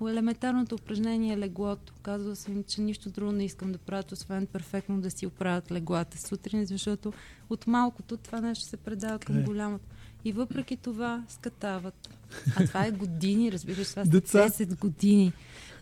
Елементарното 0.00 0.74
упражнение 0.74 1.34
е 1.34 1.38
леглото. 1.38 1.92
Казва 2.02 2.36
съм, 2.36 2.64
че 2.64 2.80
нищо 2.80 3.10
друго 3.10 3.32
не 3.32 3.44
искам 3.44 3.72
да 3.72 3.78
правя, 3.78 4.04
освен 4.12 4.46
перфектно 4.46 5.00
да 5.00 5.10
си 5.10 5.26
оправят 5.26 5.72
леглата 5.72 6.18
сутрин, 6.18 6.64
защото 6.64 7.12
от 7.50 7.66
малкото 7.66 8.16
това 8.16 8.40
нещо 8.40 8.64
се 8.64 8.76
предава 8.76 9.18
към 9.18 9.38
Е. 9.38 9.42
голямото. 9.42 9.84
И 10.24 10.32
въпреки 10.32 10.76
това 10.76 11.24
скатават. 11.28 12.08
А 12.56 12.66
това 12.66 12.86
е 12.86 12.90
години, 12.90 13.52
разбираш, 13.52 13.90
това 13.90 14.04
са 14.04 14.10
Деца. 14.10 14.48
10 14.48 14.78
години. 14.78 15.32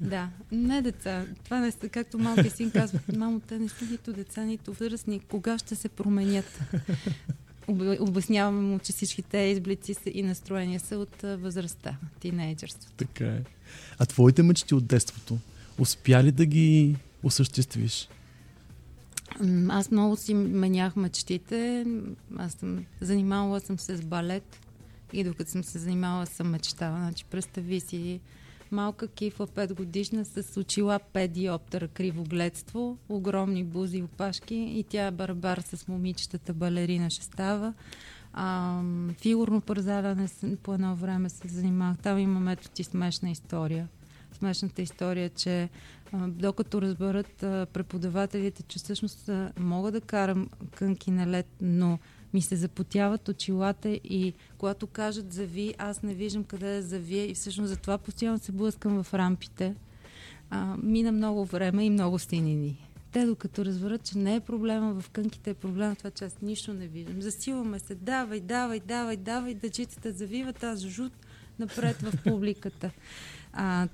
Да, 0.01 0.29
не 0.53 0.83
деца. 0.83 1.27
Това 1.45 1.61
не 1.61 1.71
са, 1.71 1.89
както 1.89 2.19
малкият 2.19 2.57
син 2.57 2.71
казва, 2.71 3.01
мамо, 3.17 3.41
те 3.41 3.59
не 3.59 3.69
са 3.69 3.85
нито 3.85 4.13
деца, 4.13 4.45
нито 4.45 4.73
възрастни. 4.73 5.21
Кога 5.21 5.59
ще 5.59 5.75
се 5.75 5.89
променят? 5.89 6.61
Об- 7.69 8.01
Обясняваме 8.01 8.61
му, 8.61 8.79
че 8.79 8.93
всички 8.93 9.23
те 9.23 9.39
изблици 9.39 9.95
и 10.13 10.23
настроения 10.23 10.81
са 10.81 10.99
от 10.99 11.23
възрастта, 11.23 11.97
тинейджърството. 12.21 12.93
Така 12.97 13.27
е. 13.27 13.43
А 13.99 14.07
твоите 14.07 14.43
мечти 14.43 14.75
от 14.75 14.87
детството, 14.87 15.39
успя 15.79 16.25
ли 16.25 16.33
да 16.33 16.47
ги 16.47 16.97
осъществиш? 17.23 18.09
Аз 19.69 19.91
много 19.91 20.17
си 20.17 20.35
менях 20.35 20.97
мечтите. 20.97 21.87
Аз 22.37 22.53
съм 22.53 22.85
занимавала 23.01 23.61
съм 23.61 23.79
се 23.79 23.97
с 23.97 24.05
балет 24.05 24.61
и 25.13 25.25
докато 25.25 25.51
съм 25.51 25.65
се 25.65 25.79
занимавала 25.79 26.27
съм 26.27 26.51
мечтала. 26.51 26.99
Значи, 26.99 27.25
представи 27.25 27.81
си 27.81 28.21
малка 28.75 29.09
кифла 29.09 29.47
5 29.47 29.75
годишна 29.75 30.25
с 30.25 30.61
очила 30.61 31.01
5 31.13 31.29
диоптера 31.29 31.89
кривогледство, 31.89 32.99
огромни 33.09 33.65
бузи 33.65 33.99
и 33.99 34.03
опашки 34.03 34.55
и 34.55 34.85
тя 34.89 35.07
е 35.07 35.11
барбар 35.11 35.59
с 35.59 35.89
момичетата 35.89 36.55
балерина 36.55 37.11
ще 37.11 37.25
става. 37.25 37.75
А, 38.33 38.81
фигурно 39.13 39.61
парзаляне 39.61 40.29
с- 40.29 40.57
по 40.63 40.75
едно 40.75 40.97
време 40.97 41.29
се 41.29 41.49
занимавах. 41.49 41.99
Там 41.99 42.19
има 42.19 42.41
метод 42.41 42.71
и 42.79 42.85
смешна 42.85 43.31
история. 43.31 43.89
Смешната 44.33 44.83
история 44.83 45.31
че 45.31 45.69
докато 46.15 46.83
разберат 46.83 47.37
преподавателите, 47.73 48.63
че 48.63 48.79
всъщност 48.79 49.31
мога 49.59 49.91
да 49.91 50.01
карам 50.01 50.49
кънки 50.75 51.11
на 51.11 51.27
лед, 51.27 51.47
но 51.61 51.99
ми 52.35 52.43
се 52.43 52.57
запотяват 52.57 53.29
очилата 53.29 53.89
и 53.89 54.33
когато 54.59 54.87
кажат 54.87 55.33
зави, 55.33 55.75
аз 55.79 56.03
не 56.03 56.15
виждам 56.15 56.45
къде 56.45 56.75
да 56.75 56.83
завия 56.83 57.31
и 57.31 57.35
всъщност 57.35 57.69
затова 57.69 57.99
постоянно 57.99 58.39
се 58.39 58.53
блъскам 58.53 59.03
в 59.03 59.15
рампите. 59.15 59.75
А, 60.51 60.77
мина 60.83 61.13
много 61.13 61.45
време 61.45 61.85
и 61.85 61.91
много 61.91 62.19
стенини. 62.19 62.89
Те 63.13 63.27
докато 63.27 63.65
разберат, 63.65 64.05
че 64.05 64.19
не 64.19 64.35
е 64.35 64.41
проблема 64.41 65.01
в 65.01 65.11
кънките, 65.11 65.51
е 65.51 65.55
проблема 65.55 65.97
това, 65.97 66.11
че 66.11 66.25
аз 66.25 66.41
нищо 66.43 66.75
не 66.75 66.87
виждам. 66.87 67.23
Засилваме 67.23 67.79
се, 67.79 67.95
давай, 67.95 68.41
давай, 68.41 68.81
давай, 68.81 69.17
давай, 69.17 69.55
дъчицата 69.55 70.13
завиват, 70.13 70.65
аз 70.65 70.81
жут 70.81 71.13
напред 71.59 72.03
в 72.03 72.23
публиката. 72.25 72.91
А, 73.53 73.89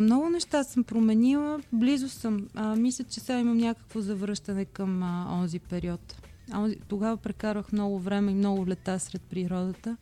много 0.00 0.30
неща 0.30 0.64
съм 0.64 0.84
променила, 0.84 1.60
близо 1.72 2.08
съм. 2.08 2.48
А, 2.54 2.76
мисля, 2.76 3.04
че 3.04 3.20
сега 3.20 3.38
имам 3.38 3.56
някакво 3.56 4.00
завръщане 4.00 4.64
към 4.64 5.02
а, 5.02 5.26
онзи 5.30 5.58
период. 5.58 6.23
А, 6.50 6.70
тогава 6.88 7.16
прекарах 7.16 7.72
много 7.72 7.98
време 7.98 8.30
и 8.30 8.34
много 8.34 8.66
лета 8.66 9.00
сред 9.00 9.22
природата. 9.22 9.96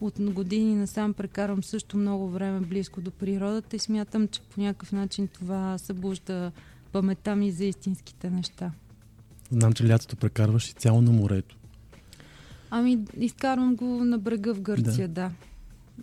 От 0.00 0.14
години 0.20 0.74
насам 0.74 1.14
прекарвам 1.14 1.62
също 1.62 1.96
много 1.96 2.28
време 2.28 2.60
близко 2.60 3.00
до 3.00 3.10
природата 3.10 3.76
и 3.76 3.78
смятам, 3.78 4.28
че 4.28 4.40
по 4.40 4.60
някакъв 4.60 4.92
начин 4.92 5.28
това 5.28 5.78
събужда 5.78 6.52
паметта 6.92 7.36
ми 7.36 7.50
за 7.50 7.64
истинските 7.64 8.30
неща. 8.30 8.72
Знам, 9.50 9.72
че 9.72 9.88
лятото 9.88 10.16
прекарваш 10.16 10.68
и 10.68 10.72
цяло 10.72 11.02
на 11.02 11.12
морето. 11.12 11.56
Ами, 12.70 12.98
изкарвам 13.16 13.76
го 13.76 13.84
на 13.84 14.18
брега 14.18 14.54
в 14.54 14.60
Гърция, 14.60 15.08
да. 15.08 15.30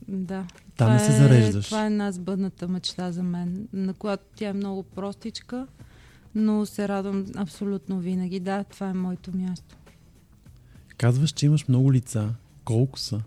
Да. 0.07 0.45
Там 0.77 0.87
Това 0.87 0.99
се 0.99 1.11
е- 1.11 1.15
зареждаш. 1.15 1.65
Това 1.65 1.83
е 1.83 1.87
една 1.87 2.11
сбъдната 2.11 2.67
мечта 2.67 3.11
за 3.11 3.23
мен, 3.23 3.67
на 3.73 3.93
която 3.93 4.23
тя 4.35 4.49
е 4.49 4.53
много 4.53 4.83
простичка, 4.83 5.67
но 6.35 6.65
се 6.65 6.87
радвам 6.87 7.25
абсолютно 7.35 7.99
винаги. 7.99 8.39
Да, 8.39 8.63
това 8.63 8.89
е 8.89 8.93
моето 8.93 9.37
място. 9.37 9.75
Казваш, 10.97 11.31
че 11.31 11.45
имаш 11.45 11.67
много 11.67 11.93
лица. 11.93 12.33
Колко 12.65 12.99
са? 12.99 13.21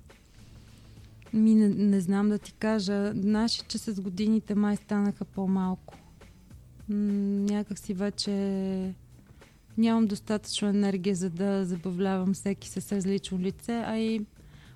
Ми 1.32 1.54
не, 1.54 1.68
не 1.68 2.00
знам 2.00 2.28
да 2.28 2.38
ти 2.38 2.52
кажа. 2.52 3.12
Знаеш, 3.16 3.58
ли, 3.58 3.64
че 3.68 3.78
с 3.78 4.00
годините 4.00 4.54
май 4.54 4.76
станаха 4.76 5.24
по-малко. 5.24 5.94
М- 6.88 6.96
някак 7.50 7.78
си 7.78 7.94
вече 7.94 8.94
нямам 9.78 10.06
достатъчно 10.06 10.68
енергия, 10.68 11.16
за 11.16 11.30
да 11.30 11.64
забавлявам 11.64 12.34
всеки 12.34 12.68
с 12.68 12.92
различно 12.92 13.38
лице, 13.38 13.82
а 13.86 13.98
и 13.98 14.26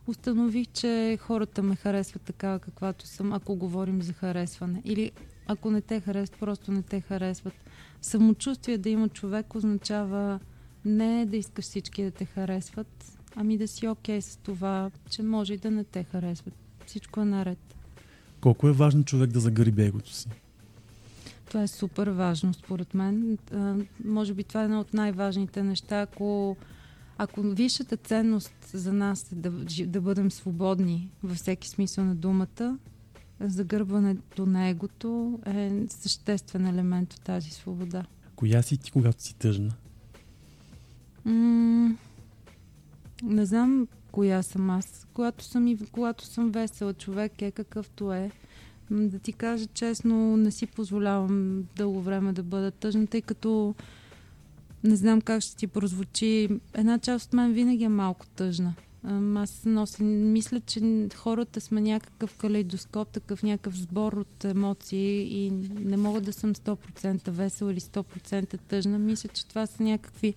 установих, 0.06 0.68
че 0.68 1.18
хората 1.20 1.62
ме 1.62 1.76
харесват 1.76 2.22
такава 2.22 2.58
каквато 2.58 3.06
съм, 3.06 3.32
ако 3.32 3.56
говорим 3.56 4.02
за 4.02 4.12
харесване. 4.12 4.82
Или 4.84 5.12
ако 5.46 5.70
не 5.70 5.80
те 5.80 6.00
харесват, 6.00 6.40
просто 6.40 6.72
не 6.72 6.82
те 6.82 7.00
харесват. 7.00 7.54
Самочувствие 8.02 8.78
да 8.78 8.90
има 8.90 9.08
човек 9.08 9.54
означава 9.54 10.40
не 10.84 11.26
да 11.26 11.36
искаш 11.36 11.64
всички 11.64 12.04
да 12.04 12.10
те 12.10 12.24
харесват, 12.24 13.18
ами 13.36 13.58
да 13.58 13.68
си 13.68 13.88
окей 13.88 14.22
с 14.22 14.36
това, 14.36 14.90
че 15.10 15.22
може 15.22 15.54
и 15.54 15.58
да 15.58 15.70
не 15.70 15.84
те 15.84 16.04
харесват. 16.04 16.54
Всичко 16.86 17.20
е 17.20 17.24
наред. 17.24 17.58
Колко 18.40 18.68
е 18.68 18.72
важно 18.72 19.04
човек 19.04 19.30
да 19.30 19.40
загариби 19.40 19.82
егото 19.82 20.12
си? 20.12 20.28
Това 21.48 21.62
е 21.62 21.68
супер 21.68 22.06
важно, 22.06 22.54
според 22.54 22.94
мен. 22.94 23.38
А, 23.52 23.76
може 24.04 24.34
би 24.34 24.44
това 24.44 24.60
е 24.62 24.64
едно 24.64 24.80
от 24.80 24.94
най-важните 24.94 25.62
неща. 25.62 26.00
Ако, 26.00 26.56
ако 27.18 27.42
висшата 27.42 27.96
ценност 27.96 28.54
за 28.72 28.92
нас 28.92 29.32
е 29.32 29.34
да, 29.34 29.50
да 29.86 30.00
бъдем 30.00 30.30
свободни 30.30 31.10
във 31.22 31.36
всеки 31.36 31.68
смисъл 31.68 32.04
на 32.04 32.14
думата, 32.14 32.78
загърбването 33.40 34.46
на 34.46 34.68
егото 34.68 35.38
е 35.46 35.82
съществен 35.88 36.66
елемент 36.66 37.14
от 37.14 37.20
тази 37.20 37.50
свобода. 37.50 38.04
Коя 38.36 38.62
си 38.62 38.76
ти, 38.76 38.90
когато 38.90 39.22
си 39.22 39.34
тъжна? 39.34 39.72
М- 41.24 41.96
не 43.22 43.46
знам 43.46 43.88
коя 44.12 44.42
съм 44.42 44.70
аз. 44.70 45.06
Когато 45.14 45.44
съм, 45.44 45.66
и, 45.66 45.78
когато 45.92 46.24
съм 46.24 46.50
весела 46.50 46.94
човек 46.94 47.42
е 47.42 47.50
какъвто 47.50 48.12
е. 48.12 48.30
Да 48.90 49.18
ти 49.18 49.32
кажа 49.32 49.66
честно, 49.66 50.36
не 50.36 50.50
си 50.50 50.66
позволявам 50.66 51.64
дълго 51.76 52.02
време 52.02 52.32
да 52.32 52.42
бъда 52.42 52.70
тъжна, 52.70 53.06
тъй 53.06 53.22
като 53.22 53.74
не 54.84 54.96
знам 54.96 55.20
как 55.20 55.40
ще 55.40 55.56
ти 55.56 55.66
прозвучи. 55.66 56.48
Една 56.74 56.98
част 56.98 57.26
от 57.26 57.32
мен 57.32 57.52
винаги 57.52 57.84
е 57.84 57.88
малко 57.88 58.26
тъжна. 58.26 58.74
Аз 59.34 59.64
нося, 59.64 60.04
мисля, 60.04 60.60
че 60.60 61.08
хората 61.14 61.60
сме 61.60 61.80
някакъв 61.80 62.36
калейдоскоп, 62.36 63.08
такъв 63.08 63.42
някакъв 63.42 63.78
сбор 63.78 64.12
от 64.12 64.44
емоции 64.44 65.44
и 65.44 65.50
не 65.80 65.96
мога 65.96 66.20
да 66.20 66.32
съм 66.32 66.54
100% 66.54 67.30
весела 67.30 67.72
или 67.72 67.80
100% 67.80 68.58
тъжна. 68.68 68.98
Мисля, 68.98 69.28
че 69.28 69.46
това 69.46 69.66
са 69.66 69.82
някакви 69.82 70.34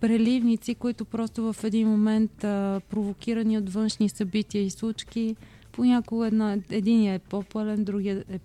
преливници, 0.00 0.74
които 0.74 1.04
просто 1.04 1.52
в 1.52 1.64
един 1.64 1.88
момент 1.88 2.44
а, 2.44 2.80
провокирани 2.90 3.58
от 3.58 3.72
външни 3.72 4.08
събития 4.08 4.62
и 4.62 4.70
случки, 4.70 5.36
понякога 5.72 6.26
една, 6.26 6.56
единия 6.70 7.14
е 7.14 7.18
по-пълен, 7.18 7.84
другия 7.84 8.24
е 8.28 8.38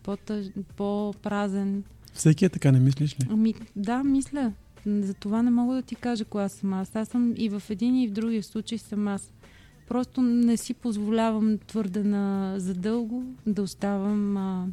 по-празен. 0.78 1.84
Всеки 2.13 2.46
е 2.46 2.50
така, 2.50 2.72
не 2.72 2.80
мислиш 2.80 3.19
ли? 3.19 3.28
Ами 3.30 3.54
да, 3.76 4.04
мисля. 4.04 4.54
За 4.86 5.13
това 5.13 5.41
не 5.41 5.52
мога 5.52 5.76
да 5.76 5.82
ти 5.82 5.96
кажа 5.96 6.26
коя 6.26 6.50
съм 6.50 6.74
аз. 6.74 6.96
Аз 6.96 7.08
съм 7.08 7.34
и 7.38 7.50
в 7.50 7.63
един 7.69 7.96
и 7.96 8.08
в 8.08 8.12
другия 8.12 8.43
случай 8.43 8.78
съм 8.78 9.08
аз. 9.08 9.32
Просто 9.88 10.22
не 10.22 10.58
си 10.58 10.74
позволявам 10.74 11.58
твърде 11.67 12.04
на 12.04 12.56
задълго 12.58 13.24
да 13.48 13.62
оставам 13.62 14.38
а, 14.38 14.67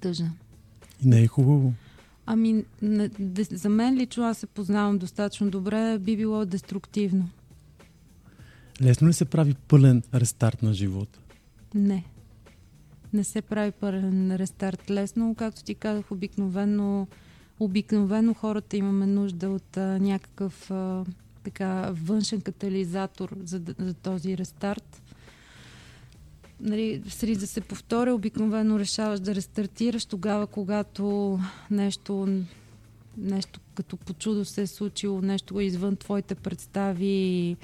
тъжна. 0.00 0.32
И 1.04 1.08
не 1.08 1.22
е 1.22 1.26
хубаво. 1.26 1.72
Ами, 2.26 2.64
не, 2.82 3.08
де, 3.08 3.44
за 3.44 3.68
мен 3.68 3.96
лично 3.96 4.24
аз 4.24 4.38
се 4.38 4.46
познавам 4.46 4.98
достатъчно 4.98 5.50
добре, 5.50 5.98
би 5.98 6.16
било 6.16 6.46
деструктивно. 6.46 7.28
Лесно 8.82 9.08
ли 9.08 9.12
се 9.12 9.24
прави 9.24 9.54
пълен 9.68 10.02
рестарт 10.14 10.62
на 10.62 10.74
живота? 10.74 11.18
Не. 11.74 12.04
Не 13.12 13.24
се 13.24 13.42
прави 13.42 13.70
пълен 13.70 14.36
рестарт 14.36 14.90
лесно. 14.90 15.34
Както 15.34 15.64
ти 15.64 15.74
казах, 15.74 16.12
обикновено 16.12 17.06
Обикновено 17.60 18.34
хората 18.34 18.76
имаме 18.76 19.06
нужда 19.06 19.50
от 19.50 19.76
а, 19.76 19.98
някакъв 19.98 20.70
а, 20.70 21.04
така, 21.44 21.90
външен 21.92 22.40
катализатор 22.40 23.36
за, 23.44 23.60
за 23.78 23.94
този 23.94 24.38
рестарт. 24.38 25.02
Нали, 26.60 27.02
среди 27.08 27.36
да 27.36 27.46
се 27.46 27.60
повторя, 27.60 28.14
обикновено 28.14 28.78
решаваш 28.78 29.20
да 29.20 29.34
рестартираш 29.34 30.04
тогава, 30.04 30.46
когато 30.46 31.38
нещо, 31.70 32.42
нещо 33.16 33.60
като 33.74 33.96
по 33.96 34.14
чудо 34.14 34.44
се 34.44 34.62
е 34.62 34.66
случило, 34.66 35.20
нещо 35.20 35.60
извън 35.60 35.96
твоите 35.96 36.34
представи, 36.34 37.56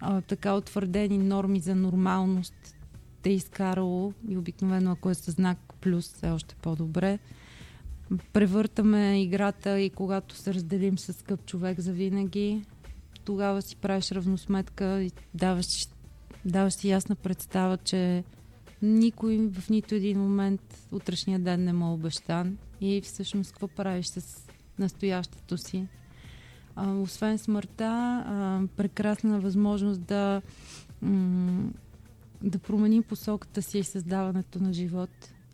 а, 0.00 0.20
така 0.20 0.54
утвърдени 0.54 1.18
норми 1.18 1.60
за 1.60 1.74
нормалност 1.74 2.76
те 3.22 3.30
е 3.30 3.34
изкарало 3.34 4.12
и 4.28 4.36
обикновено 4.36 4.90
ако 4.92 5.10
е 5.10 5.14
с 5.14 5.30
знак 5.30 5.58
плюс 5.80 6.22
е 6.22 6.30
още 6.30 6.54
по-добре. 6.54 7.18
Превъртаме 8.32 9.22
играта 9.22 9.80
и 9.80 9.90
когато 9.90 10.34
се 10.34 10.54
разделим 10.54 10.98
с 10.98 11.12
скъп 11.12 11.46
човек 11.46 11.80
за 11.80 11.92
винаги, 11.92 12.62
тогава 13.24 13.62
си 13.62 13.76
правиш 13.76 14.12
равносметка 14.12 15.02
и 15.02 15.10
даваш, 15.34 15.86
даваш 16.44 16.74
си 16.74 16.88
ясна 16.88 17.14
представа, 17.14 17.76
че 17.76 18.24
никой 18.82 19.50
в 19.52 19.70
нито 19.70 19.94
един 19.94 20.20
момент 20.20 20.88
утрешния 20.92 21.38
ден 21.38 21.64
не 21.64 21.72
му 21.72 21.86
е 21.86 21.94
обещан 21.94 22.58
и 22.80 23.00
всъщност 23.00 23.52
какво 23.52 23.68
правиш 23.68 24.06
с 24.06 24.46
настоящето 24.78 25.58
си. 25.58 25.86
А, 26.76 26.92
освен 26.92 27.38
смъртта, 27.38 27.84
а, 28.26 28.60
прекрасна 28.76 29.40
възможност 29.40 30.00
да 30.00 30.42
м- 31.02 31.70
да 32.42 32.58
променим 32.58 33.02
посоката 33.02 33.62
си 33.62 33.78
и 33.78 33.84
създаването 33.84 34.62
на 34.62 34.72
живот. 34.72 35.10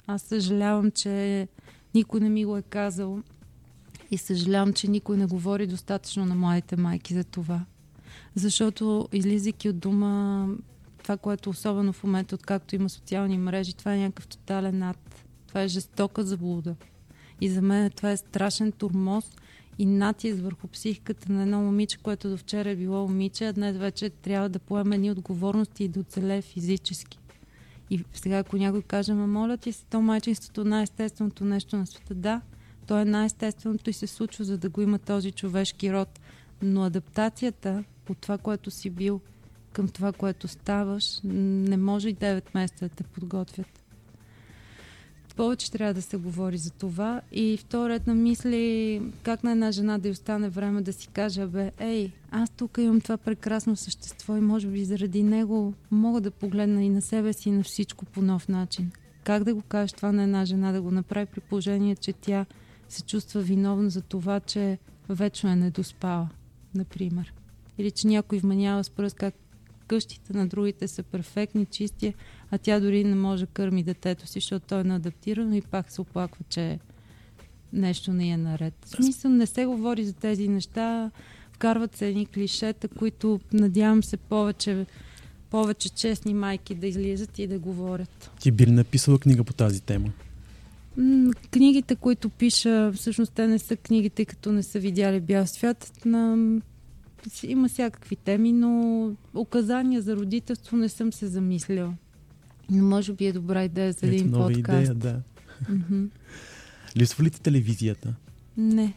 Аз 0.06 0.22
съжалявам, 0.22 0.90
че 0.90 1.48
никой 1.94 2.20
не 2.20 2.28
ми 2.28 2.44
го 2.44 2.57
е 2.57 2.62
казал 2.62 3.22
и 4.11 4.18
съжалявам, 4.18 4.72
че 4.72 4.90
никой 4.90 5.16
не 5.16 5.26
говори 5.26 5.66
достатъчно 5.66 6.24
на 6.24 6.35
младите 6.35 6.76
майки 6.76 7.14
за 7.14 7.24
това. 7.24 7.64
Защото 8.35 9.09
излизайки 9.12 9.68
от 9.68 9.78
дома, 9.78 10.46
това, 11.02 11.16
което 11.16 11.50
особено 11.50 11.92
в 11.92 12.05
момента, 12.05 12.35
откакто 12.35 12.74
има 12.74 12.88
социални 12.88 13.38
мрежи, 13.38 13.74
това 13.74 13.94
е 13.94 13.98
някакъв 13.98 14.26
тотален 14.26 14.83
ад. 14.83 15.24
Това 15.46 15.62
е 15.62 15.68
жестока 15.68 16.22
заблуда. 16.22 16.74
И 17.40 17.48
за 17.48 17.62
мен 17.62 17.90
това 17.90 18.11
е 18.11 18.16
страшен 18.16 18.72
турмоз 18.72 19.31
и 19.78 19.87
натиск 19.87 20.42
върху 20.42 20.68
психиката 20.68 21.33
на 21.33 21.42
едно 21.42 21.61
момиче, 21.61 21.98
което 21.98 22.31
до 22.31 22.37
вчера 22.37 22.70
е 22.70 22.76
било 22.76 23.09
момиче, 23.09 23.46
а 23.46 23.52
днес 23.52 23.76
вече 23.76 24.11
трябва 24.11 24.48
да 24.48 24.59
поеме 24.59 24.98
ни 24.98 25.11
отговорности 25.11 25.85
и 25.85 25.88
да 25.88 26.00
оцелее 26.00 26.42
физически. 26.42 27.18
И 27.92 28.05
сега, 28.12 28.38
ако 28.38 28.57
някой 28.57 28.83
каже, 28.83 29.14
ма 29.14 29.26
моля 29.26 29.57
ти 29.57 29.72
се, 29.72 29.85
то 29.85 30.00
майчинството 30.00 30.61
е 30.61 30.64
най-естественото 30.64 31.44
нещо 31.44 31.76
на 31.76 31.87
света. 31.87 32.14
Да, 32.14 32.40
то 32.87 32.98
е 32.98 33.05
най-естественото 33.05 33.90
и 33.90 33.92
се 33.92 34.07
случва, 34.07 34.44
за 34.44 34.59
да 34.59 34.68
го 34.68 34.83
има 34.83 34.98
този 34.98 35.33
човешки 35.33 35.92
род. 35.92 36.20
Но 36.62 36.85
адаптацията 36.85 37.85
от 38.11 38.18
това, 38.18 38.38
което 38.38 38.70
си 38.70 38.90
бил 38.90 39.20
към 39.72 39.88
това, 39.88 40.12
което 40.12 40.48
ставаш, 40.48 41.20
не 41.24 41.76
може 41.76 42.09
и 42.09 42.14
9 42.14 42.44
месеца 42.55 42.88
да 42.88 42.94
те 42.94 43.05
подготвят 43.05 43.82
повече 45.35 45.71
трябва 45.71 45.95
да 45.95 46.03
се 46.03 46.16
говори 46.16 46.59
за 46.59 46.71
това. 46.71 47.21
И 47.33 47.57
второ 47.57 47.88
ред 47.88 48.07
на 48.07 48.14
мисли, 48.14 49.03
как 49.23 49.45
на 49.45 49.53
една 49.53 49.71
жена 49.71 49.99
да 49.99 50.09
й 50.09 50.11
остане 50.11 50.49
време 50.49 50.83
да 50.83 50.92
си 50.92 51.09
каже, 51.09 51.47
бе, 51.47 51.73
ей, 51.79 52.12
аз 52.31 52.51
тук 52.51 52.79
имам 52.79 53.01
това 53.01 53.16
прекрасно 53.16 53.77
същество 53.77 54.37
и 54.37 54.40
може 54.40 54.66
би 54.66 54.85
заради 54.85 55.23
него 55.23 55.75
мога 55.90 56.21
да 56.21 56.31
погледна 56.31 56.85
и 56.85 56.88
на 56.88 57.03
себе 57.03 57.33
си 57.33 57.49
и 57.49 57.53
на 57.53 57.62
всичко 57.62 58.05
по 58.05 58.23
нов 58.23 58.49
начин. 58.49 58.90
Как 59.25 59.45
да 59.45 59.55
го 59.55 59.62
кажеш 59.62 59.92
това 59.92 60.12
на 60.12 60.23
една 60.23 60.45
жена, 60.45 60.73
да 60.73 60.83
го 60.83 60.90
направи 60.90 61.27
при 61.27 61.40
положение, 61.40 61.97
че 61.97 62.12
тя 62.12 62.47
се 62.88 63.03
чувства 63.03 63.40
виновна 63.40 63.90
за 63.90 64.01
това, 64.01 64.40
че 64.40 64.79
вечно 65.09 65.51
е 65.51 65.57
недоспала, 65.57 66.29
например. 66.75 67.33
Или 67.79 67.90
че 67.90 68.07
някой 68.07 68.38
вменява 68.38 68.85
с 68.85 68.90
пръст 68.90 69.16
как 69.16 69.35
къщите 69.87 70.33
на 70.33 70.47
другите 70.47 70.88
са 70.88 71.03
перфектни, 71.03 71.66
чисти, 71.66 72.14
а 72.52 72.58
тя 72.58 72.80
дори 72.80 73.04
не 73.04 73.14
може 73.14 73.46
да 73.46 73.52
кърми 73.52 73.82
детето 73.82 74.26
си, 74.26 74.32
защото 74.40 74.66
той 74.68 74.80
е 74.80 74.84
неадаптирано 74.84 75.54
и 75.54 75.62
пак 75.62 75.92
се 75.92 76.00
оплаква, 76.00 76.44
че 76.48 76.78
нещо 77.72 78.12
не 78.12 78.28
е 78.28 78.36
наред. 78.36 78.74
В 78.84 78.88
смисъл 78.88 79.30
не 79.30 79.46
се 79.46 79.66
говори 79.66 80.04
за 80.04 80.12
тези 80.12 80.48
неща, 80.48 81.10
вкарват 81.52 81.96
се 81.96 82.08
едни 82.08 82.26
клишета, 82.26 82.88
които 82.88 83.40
надявам 83.52 84.02
се 84.02 84.16
повече 84.16 84.86
повече 85.50 85.88
честни 85.88 86.34
майки 86.34 86.74
да 86.74 86.86
излизат 86.86 87.38
и 87.38 87.46
да 87.46 87.58
говорят. 87.58 88.30
Ти 88.40 88.50
би 88.50 88.66
ли 88.66 88.70
написала 88.70 89.18
книга 89.18 89.44
по 89.44 89.52
тази 89.52 89.82
тема? 89.82 90.12
Книгите, 91.50 91.96
които 91.96 92.28
пиша, 92.28 92.92
всъщност 92.92 93.32
те 93.32 93.46
не 93.46 93.58
са 93.58 93.76
книги, 93.76 94.10
тъй 94.10 94.24
като 94.24 94.52
не 94.52 94.62
са 94.62 94.78
видяли 94.78 95.20
бял 95.20 95.46
свят. 95.46 95.92
На 96.04 96.36
има 97.42 97.68
всякакви 97.68 98.16
теми, 98.16 98.52
но 98.52 99.12
указания 99.34 100.02
за 100.02 100.16
родителство 100.16 100.76
не 100.76 100.88
съм 100.88 101.12
се 101.12 101.26
замисляла. 101.26 101.94
Но 102.72 102.85
може 102.85 103.12
би 103.12 103.26
е 103.26 103.32
добра 103.32 103.64
идея 103.64 103.92
за 103.92 104.06
един 104.06 104.30
нова 104.30 104.52
подкаст. 104.52 104.78
идея, 104.78 104.94
да. 104.94 105.20
Mm-hmm. 105.70 106.08
Лисва 106.96 107.24
ли 107.24 107.30
ти 107.30 107.40
телевизията? 107.40 108.14
Не, 108.56 108.94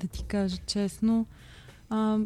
да 0.00 0.06
ти 0.06 0.24
кажа 0.24 0.56
честно. 0.66 1.26
А, 1.90 2.18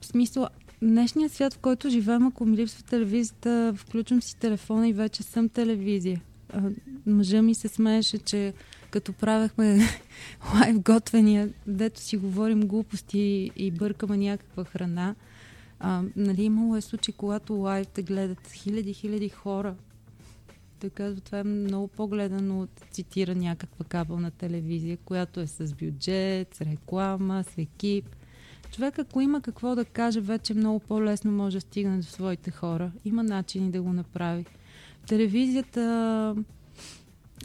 в 0.00 0.06
смисъл, 0.06 0.48
днешният 0.82 1.32
свят, 1.32 1.54
в 1.54 1.58
който 1.58 1.90
живеем, 1.90 2.26
ако 2.26 2.44
ми 2.44 2.56
липсва 2.56 2.82
телевизията, 2.82 3.74
включвам 3.76 4.22
си 4.22 4.36
телефона 4.36 4.88
и 4.88 4.92
вече 4.92 5.22
съм 5.22 5.48
телевизия. 5.48 6.20
А, 6.52 6.70
мъжа 7.06 7.42
ми 7.42 7.54
се 7.54 7.68
смееше, 7.68 8.18
че 8.18 8.54
като 8.90 9.12
правехме 9.12 9.78
лайв 10.54 10.80
готвения, 10.80 11.48
дето 11.66 12.00
си 12.00 12.16
говорим 12.16 12.60
глупости 12.60 13.50
и 13.56 13.70
бъркаме 13.70 14.16
някаква 14.16 14.64
храна. 14.64 15.14
А, 15.80 16.02
нали, 16.16 16.42
имало 16.42 16.76
е 16.76 16.80
случай, 16.80 17.14
когато 17.16 17.54
лайв 17.54 17.86
те 17.86 18.02
гледат 18.02 18.52
хиляди-хиляди 18.52 19.28
хора. 19.28 19.74
Така, 20.80 21.14
това 21.14 21.38
е 21.38 21.44
много 21.44 21.88
по-гледано 21.88 22.60
от 22.60 22.84
цитира 22.90 23.34
някаква 23.34 23.84
кабелна 23.84 24.30
телевизия, 24.30 24.96
която 24.96 25.40
е 25.40 25.46
с 25.46 25.74
бюджет, 25.74 26.54
с 26.54 26.60
реклама, 26.60 27.44
с 27.44 27.58
екип. 27.58 28.04
Човек, 28.72 28.98
ако 28.98 29.20
има 29.20 29.40
какво 29.40 29.74
да 29.74 29.84
каже, 29.84 30.20
вече 30.20 30.54
много 30.54 30.78
по-лесно 30.80 31.32
може 31.32 31.56
да 31.56 31.60
стигне 31.60 31.96
до 31.96 32.02
своите 32.02 32.50
хора. 32.50 32.92
Има 33.04 33.22
начини 33.22 33.70
да 33.70 33.82
го 33.82 33.92
направи. 33.92 34.46
Телевизията 35.06 36.36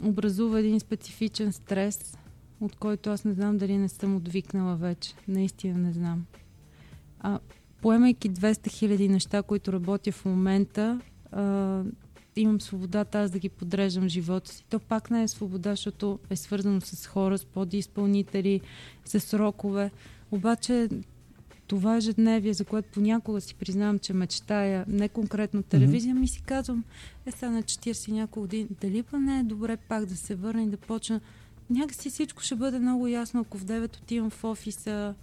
образува 0.04 0.58
един 0.60 0.80
специфичен 0.80 1.52
стрес, 1.52 2.18
от 2.60 2.76
който 2.76 3.10
аз 3.10 3.24
не 3.24 3.32
знам 3.32 3.58
дали 3.58 3.78
не 3.78 3.88
съм 3.88 4.16
отвикнала 4.16 4.76
вече. 4.76 5.14
Наистина 5.28 5.78
не 5.78 5.92
знам. 5.92 6.26
А, 7.20 7.38
поемайки 7.84 8.30
200 8.30 8.70
хиляди 8.70 9.08
неща, 9.08 9.42
които 9.42 9.72
работя 9.72 10.12
в 10.12 10.24
момента, 10.24 11.00
а, 11.32 11.82
имам 12.36 12.60
свободата 12.60 13.18
аз 13.18 13.30
да 13.30 13.38
ги 13.38 13.48
подреждам 13.48 14.08
живота 14.08 14.52
си. 14.52 14.64
То 14.70 14.78
пак 14.78 15.10
не 15.10 15.22
е 15.22 15.28
свобода, 15.28 15.70
защото 15.70 16.18
е 16.30 16.36
свързано 16.36 16.80
с 16.80 17.06
хора, 17.06 17.38
с 17.38 17.44
подизпълнители, 17.44 18.60
с 19.04 19.20
срокове. 19.20 19.90
Обаче 20.30 20.88
това 21.66 21.96
ежедневие, 21.96 22.54
за 22.54 22.64
което 22.64 22.88
понякога 22.92 23.40
си 23.40 23.54
признавам, 23.54 23.98
че 23.98 24.12
мечтая, 24.12 24.84
не 24.88 25.08
конкретно 25.08 25.62
телевизия, 25.62 26.14
mm-hmm. 26.14 26.20
ми 26.20 26.28
си 26.28 26.42
казвам, 26.42 26.84
е 27.26 27.30
сега 27.30 27.50
на 27.50 27.62
40 27.62 28.12
няколко 28.12 28.40
години, 28.40 28.68
дали 28.80 29.02
па 29.02 29.18
не 29.18 29.38
е 29.38 29.42
добре 29.42 29.76
пак 29.76 30.06
да 30.06 30.16
се 30.16 30.34
върна 30.34 30.62
и 30.62 30.66
да 30.66 30.76
почна. 30.76 31.20
Някакси 31.70 32.10
всичко 32.10 32.42
ще 32.42 32.56
бъде 32.56 32.78
много 32.78 33.06
ясно, 33.06 33.40
ако 33.40 33.58
в 33.58 33.64
9 33.64 33.96
отивам 33.96 34.30
в 34.30 34.44
офиса, 34.44 35.14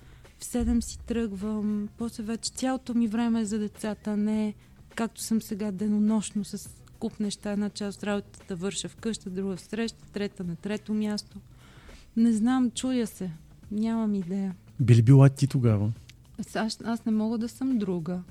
в 0.41 0.43
7 0.43 0.80
си 0.80 0.99
тръгвам, 0.99 1.89
после 1.97 2.23
вече 2.23 2.51
цялото 2.51 2.93
ми 2.93 3.08
време 3.08 3.41
е 3.41 3.45
за 3.45 3.60
децата, 3.60 4.17
не 4.17 4.54
както 4.95 5.21
съм 5.21 5.41
сега 5.41 5.71
денонощно 5.71 6.45
с 6.45 6.69
куп 6.99 7.19
неща, 7.19 7.51
една 7.51 7.69
част 7.69 7.97
от 7.97 8.04
работата 8.04 8.56
върша 8.56 8.89
в 8.89 8.95
къща, 8.95 9.30
друга 9.30 9.56
в 9.56 9.62
среща, 9.62 10.06
трета 10.13 10.43
на 10.43 10.56
трето 10.56 10.93
място. 10.93 11.38
Не 12.17 12.34
знам, 12.34 12.71
чуя 12.71 13.08
се. 13.08 13.32
Нямам 13.71 14.15
идея. 14.15 14.56
Би 14.80 14.95
ли 14.95 15.01
била 15.01 15.30
ти 15.30 15.47
тогава? 15.47 15.91
Аз, 16.56 16.80
аз 16.84 17.06
не 17.06 17.12
мога 17.12 17.38
да 17.38 17.49
съм 17.49 17.77
друга. 17.77 18.21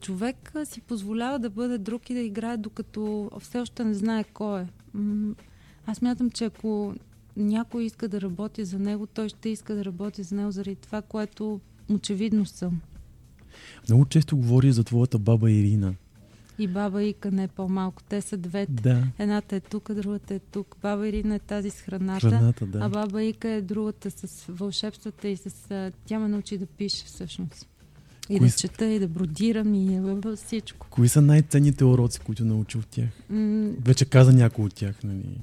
Човек 0.00 0.52
си 0.64 0.80
позволява 0.80 1.38
да 1.38 1.50
бъде 1.50 1.78
друг 1.78 2.10
и 2.10 2.14
да 2.14 2.20
играе, 2.20 2.56
докато 2.56 3.30
все 3.40 3.58
още 3.58 3.84
не 3.84 3.94
знае 3.94 4.24
кой 4.24 4.60
е. 4.60 4.66
Аз 5.86 6.02
мятам, 6.02 6.30
че 6.30 6.44
ако 6.44 6.94
някой 7.40 7.84
иска 7.84 8.08
да 8.08 8.20
работи 8.20 8.64
за 8.64 8.78
него, 8.78 9.06
той 9.06 9.28
ще 9.28 9.48
иска 9.48 9.74
да 9.74 9.84
работи 9.84 10.22
за 10.22 10.34
него 10.34 10.50
заради 10.50 10.76
това, 10.76 11.02
което 11.02 11.60
очевидно 11.90 12.46
съм. 12.46 12.80
Много 13.88 14.04
често 14.04 14.36
говори 14.36 14.72
за 14.72 14.84
твоята 14.84 15.18
баба 15.18 15.50
Ирина. 15.50 15.94
И 16.58 16.68
баба 16.68 17.02
Ика 17.02 17.30
не 17.30 17.44
е 17.44 17.48
по-малко. 17.48 18.02
Те 18.08 18.20
са 18.20 18.36
двете. 18.36 18.72
Да. 18.72 19.02
Едната 19.18 19.56
е 19.56 19.60
тук, 19.60 19.94
другата 19.94 20.34
е 20.34 20.38
тук. 20.38 20.76
Баба 20.82 21.08
Ирина 21.08 21.34
е 21.34 21.38
тази 21.38 21.70
с 21.70 21.80
храната, 21.80 22.30
храната 22.30 22.66
да. 22.66 22.78
а 22.82 22.88
баба 22.88 23.22
Ика 23.22 23.48
е 23.48 23.62
другата 23.62 24.10
с 24.10 24.46
вълшебствата 24.48 25.28
и 25.28 25.36
с... 25.36 25.92
Тя 26.04 26.18
ме 26.18 26.28
научи 26.28 26.58
да 26.58 26.66
пише 26.66 27.04
всъщност. 27.04 27.66
И 28.28 28.38
Кои 28.38 28.48
да 28.48 28.56
чета, 28.56 28.86
и 28.86 28.98
да 28.98 29.08
бродирам, 29.08 29.74
и 29.74 30.00
всичко. 30.36 30.86
Кои 30.90 31.08
са 31.08 31.22
най-ценните 31.22 31.84
уроци, 31.84 32.20
които 32.20 32.44
научи 32.44 32.78
от 32.78 32.86
тях? 32.86 33.08
М- 33.30 33.70
Вече 33.84 34.04
каза 34.04 34.32
някой 34.32 34.64
от 34.64 34.74
тях, 34.74 35.02
нали? 35.04 35.38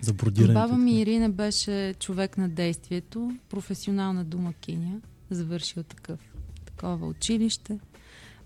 За 0.00 0.12
бродирането? 0.12 0.60
Баба 0.60 0.76
ми 0.76 1.00
Ирина 1.00 1.30
беше 1.30 1.94
човек 1.98 2.38
на 2.38 2.48
действието, 2.48 3.36
професионална 3.48 4.24
думакиня, 4.24 5.00
завършил 5.30 5.82
такъв, 5.82 6.20
такова 6.64 7.06
училище. 7.06 7.78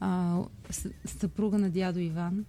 А, 0.00 0.38
съпруга 1.04 1.58
на 1.58 1.70
дядо 1.70 1.98
Иван. 2.00 2.44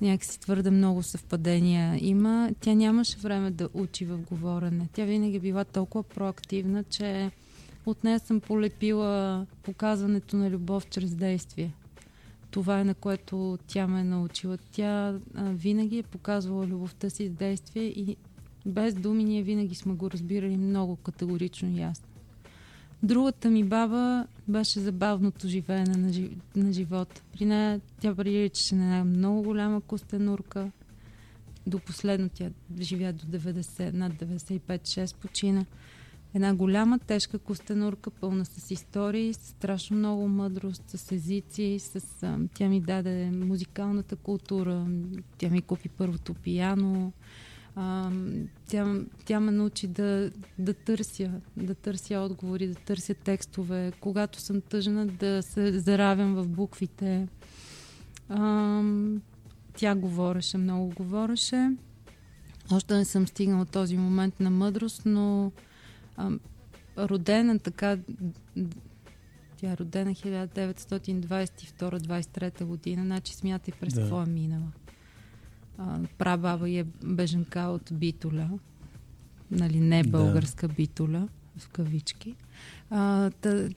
Някакси 0.00 0.40
твърде 0.40 0.70
много 0.70 1.02
съвпадения 1.02 1.98
има. 2.00 2.50
Тя 2.60 2.74
нямаше 2.74 3.18
време 3.18 3.50
да 3.50 3.68
учи 3.74 4.04
в 4.04 4.18
говорене. 4.18 4.88
Тя 4.92 5.04
винаги 5.04 5.40
била 5.40 5.64
толкова 5.64 6.02
проактивна, 6.02 6.84
че 6.84 7.30
от 7.86 8.04
нея 8.04 8.20
съм 8.20 8.40
полепила 8.40 9.46
показването 9.62 10.36
на 10.36 10.50
любов 10.50 10.86
чрез 10.86 11.14
действие. 11.14 11.72
Това 12.50 12.80
е 12.80 12.84
на 12.84 12.94
което 12.94 13.58
тя 13.66 13.86
ме 13.86 14.00
е 14.00 14.04
научила. 14.04 14.58
Тя 14.72 15.18
а, 15.34 15.50
винаги 15.50 15.98
е 15.98 16.02
показвала 16.02 16.66
любовта 16.66 17.10
си 17.10 17.28
с 17.28 17.30
действие 17.30 17.84
и 17.84 18.16
без 18.66 18.94
думи 18.94 19.24
ние 19.24 19.42
винаги 19.42 19.74
сме 19.74 19.94
го 19.94 20.10
разбирали 20.10 20.56
много 20.56 20.96
категорично 20.96 21.78
ясно. 21.78 22.08
Другата 23.02 23.50
ми 23.50 23.64
баба 23.64 24.26
беше 24.48 24.80
забавното 24.80 25.48
живеене 25.48 25.96
на, 25.96 26.12
жи, 26.12 26.30
на 26.56 26.72
живота. 26.72 27.22
При 27.32 27.44
нея 27.44 27.80
тя 28.00 28.14
приличаше 28.14 28.74
на 28.74 28.84
една 28.84 29.04
много 29.04 29.42
голяма 29.42 29.80
костенурка. 29.80 30.70
До 31.66 31.78
последно 31.78 32.28
тя 32.28 32.50
живя 32.80 33.12
до 33.12 33.38
90, 33.38 33.92
над 33.92 34.12
95-6 34.12 35.16
почина. 35.16 35.64
Една 36.34 36.54
голяма, 36.54 36.98
тежка 36.98 37.38
костенурка, 37.38 38.10
пълна 38.10 38.44
с 38.44 38.70
истории, 38.70 39.34
с 39.34 39.38
страшно 39.38 39.96
много 39.96 40.28
мъдрост, 40.28 40.82
с 40.86 41.12
езици, 41.12 41.78
с, 41.78 42.22
а, 42.22 42.38
тя 42.54 42.68
ми 42.68 42.80
даде 42.80 43.30
музикалната 43.30 44.16
култура, 44.16 44.86
тя 45.38 45.48
ми 45.48 45.62
купи 45.62 45.88
първото 45.88 46.34
пияно, 46.34 47.12
а, 47.76 48.10
тя, 48.66 48.94
тя 49.24 49.40
ме 49.40 49.50
научи 49.50 49.86
да, 49.86 50.30
да 50.58 50.74
търся, 50.74 51.32
да 51.56 51.74
търся 51.74 52.18
отговори, 52.18 52.66
да 52.66 52.74
търся 52.74 53.14
текстове. 53.14 53.92
Когато 54.00 54.40
съм 54.40 54.60
тъжна, 54.60 55.06
да 55.06 55.42
се 55.42 55.78
заравям 55.78 56.34
в 56.34 56.48
буквите. 56.48 57.28
А, 58.28 58.82
тя 59.76 59.94
говореше, 59.94 60.58
много 60.58 60.92
говореше. 60.96 61.70
Още 62.72 62.94
не 62.94 63.04
съм 63.04 63.26
стигнала 63.26 63.64
този 63.64 63.96
момент 63.96 64.40
на 64.40 64.50
мъдрост, 64.50 65.02
но 65.04 65.52
а, 66.18 66.30
родена 66.98 67.58
така 67.58 67.98
тя 69.56 69.72
е 69.72 69.76
родена 69.76 70.10
1922-23 70.10 72.64
година, 72.64 73.04
значи 73.04 73.34
смятай 73.34 73.74
през 73.80 73.94
да. 73.94 74.00
какво 74.00 74.22
е 74.22 74.26
минала 74.26 74.72
прабаба 76.18 76.70
е 76.70 76.84
беженка 77.04 77.60
от 77.60 77.90
Битоля, 77.92 78.50
нали, 79.50 79.80
не 79.80 80.02
българска 80.02 80.68
да. 80.68 80.74
Битоля, 80.74 81.28
в 81.58 81.68
кавички. 81.68 82.34
А, 82.90 83.30
та, 83.30 83.68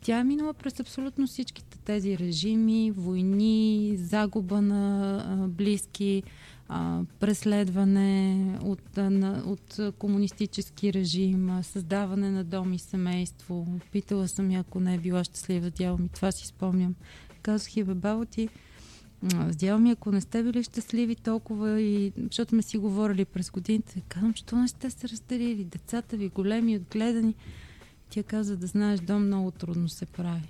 тя 0.00 0.18
е 0.18 0.24
минала 0.24 0.54
през 0.54 0.80
абсолютно 0.80 1.26
всичките 1.26 1.78
тези 1.78 2.18
режими, 2.18 2.90
войни, 2.90 3.92
загуба 3.96 4.62
на 4.62 5.16
а, 5.26 5.48
близки, 5.48 6.22
а, 6.74 7.00
преследване 7.20 8.58
от, 8.62 8.96
на, 8.96 9.42
от 9.46 9.94
комунистически 9.98 10.92
режим, 10.92 11.58
създаване 11.62 12.30
на 12.30 12.44
дом 12.44 12.72
и 12.72 12.78
семейство. 12.78 13.66
Питала 13.92 14.28
съм 14.28 14.50
я, 14.50 14.60
ако 14.60 14.80
не 14.80 14.94
е 14.94 14.98
била 14.98 15.24
щастлива 15.24 15.70
дяло 15.70 15.98
ми. 15.98 16.08
Това 16.08 16.32
си 16.32 16.46
спомням. 16.46 16.94
Казах 17.42 17.76
и 17.76 17.84
бе, 17.84 18.26
ти, 18.30 18.48
Сдела 19.50 19.78
ми, 19.78 19.90
ако 19.90 20.12
не 20.12 20.20
сте 20.20 20.42
били 20.42 20.62
щастливи 20.62 21.14
толкова 21.14 21.80
и 21.80 22.12
защото 22.16 22.48
сме 22.48 22.62
си 22.62 22.78
говорили 22.78 23.24
през 23.24 23.50
годините, 23.50 24.02
казвам, 24.08 24.34
що 24.34 24.56
не 24.56 24.68
сте 24.68 24.90
се 24.90 25.08
разделили, 25.08 25.64
децата 25.64 26.16
ви 26.16 26.28
големи, 26.28 26.76
отгледани. 26.76 27.34
Тя 28.10 28.22
каза 28.22 28.56
да 28.56 28.66
знаеш, 28.66 29.00
дом 29.00 29.26
много 29.26 29.50
трудно 29.50 29.88
се 29.88 30.06
прави. 30.06 30.48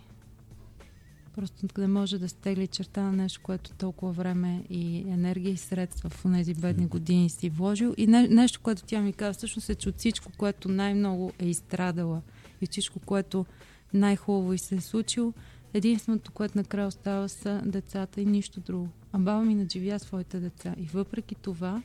Просто 1.35 1.67
не 1.79 1.87
може 1.87 2.19
да 2.19 2.29
стегли 2.29 2.67
черта 2.67 3.03
на 3.03 3.13
нещо, 3.13 3.41
което 3.43 3.71
толкова 3.73 4.13
време 4.13 4.65
и 4.71 4.99
енергия 4.99 5.53
и 5.53 5.57
средства 5.57 6.11
в 6.11 6.23
тези 6.35 6.55
бедни 6.55 6.87
години 6.87 7.31
си 7.31 7.51
вложил. 7.51 7.95
И 7.97 8.07
не, 8.07 8.29
нещо, 8.29 8.61
което 8.63 8.83
тя 8.87 9.01
ми 9.01 9.13
каза, 9.13 9.33
всъщност 9.33 9.71
е, 9.71 9.75
че 9.75 9.89
от 9.89 9.99
всичко, 9.99 10.33
което 10.39 10.69
най-много 10.69 11.33
е 11.39 11.47
изстрадала 11.47 12.23
и 12.61 12.67
всичко, 12.67 13.01
което 13.01 13.47
най-хубаво 13.95 14.53
и 14.53 14.59
се 14.59 14.75
е 14.75 14.81
случило, 14.81 15.33
Единственото, 15.75 16.33
което 16.33 16.59
накрая 16.59 16.89
остава 16.89 17.29
са 17.29 17.63
децата 17.65 18.21
и 18.21 18.27
нищо 18.27 18.61
друго. 18.61 18.89
А 19.13 19.19
баба 19.19 19.45
ми 19.45 19.55
надживя 19.55 19.99
своите 19.99 20.41
деца. 20.41 20.75
И 20.79 20.87
въпреки 20.87 21.35
това, 21.35 21.83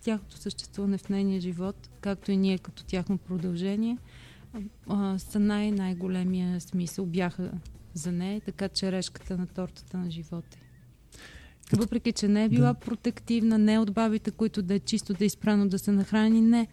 тяхното 0.00 0.36
съществуване 0.36 0.98
в 0.98 1.08
нейния 1.08 1.40
живот, 1.40 1.90
както 2.00 2.32
и 2.32 2.36
ние 2.36 2.58
като 2.58 2.84
тяхно 2.84 3.18
продължение, 3.18 3.98
са 5.18 5.38
най-най-големия 5.38 6.60
смисъл. 6.60 7.06
Бяха 7.06 7.52
за 7.98 8.12
нея, 8.12 8.40
така 8.40 8.68
че 8.68 8.92
решката 8.92 9.38
на 9.38 9.46
тортата 9.46 9.98
на 9.98 10.10
живота. 10.10 10.58
Като... 11.70 11.82
Въпреки, 11.82 12.12
че 12.12 12.28
не 12.28 12.44
е 12.44 12.48
била 12.48 12.72
да. 12.72 12.74
протективна, 12.74 13.58
не 13.58 13.78
от 13.78 13.92
бабите, 13.92 14.30
които 14.30 14.62
да 14.62 14.74
е 14.74 14.78
чисто 14.78 15.14
да 15.14 15.24
е 15.24 15.26
изпрано 15.26 15.68
да 15.68 15.78
се 15.78 15.92
нахрани, 15.92 16.40
не. 16.40 16.68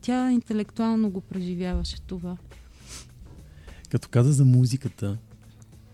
Тя 0.00 0.32
интелектуално 0.32 1.10
го 1.10 1.20
преживяваше 1.20 2.00
това. 2.00 2.36
Като 3.90 4.08
каза 4.08 4.32
за 4.32 4.44
музиката, 4.44 5.18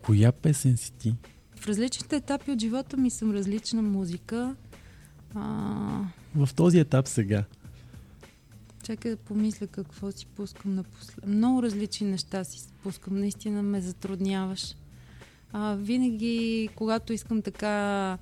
Коя 0.07 0.33
песен 0.33 0.77
си 0.77 0.93
ти? 0.93 1.15
В 1.61 1.67
различните 1.67 2.17
етапи 2.17 2.51
от 2.51 2.61
живота 2.61 2.97
ми 2.97 3.11
съм 3.11 3.31
различна 3.31 3.83
музика. 3.83 4.57
А... 5.35 6.05
В 6.35 6.49
този 6.55 6.79
етап 6.79 7.09
сега. 7.09 7.45
Чакай 8.87 9.11
да 9.11 9.17
помисля 9.17 9.67
какво 9.67 10.13
си 10.13 10.27
пускам 10.27 10.75
напослед. 10.75 11.27
Много 11.27 11.63
различни 11.63 12.11
неща 12.11 12.45
си 12.45 12.69
пускам. 12.83 13.19
Наистина 13.19 13.63
ме 13.63 13.81
затрудняваш. 13.81 14.75
А, 15.53 15.75
винаги, 15.75 16.69
когато 16.77 17.13
искам 17.13 17.43
така 17.43 18.19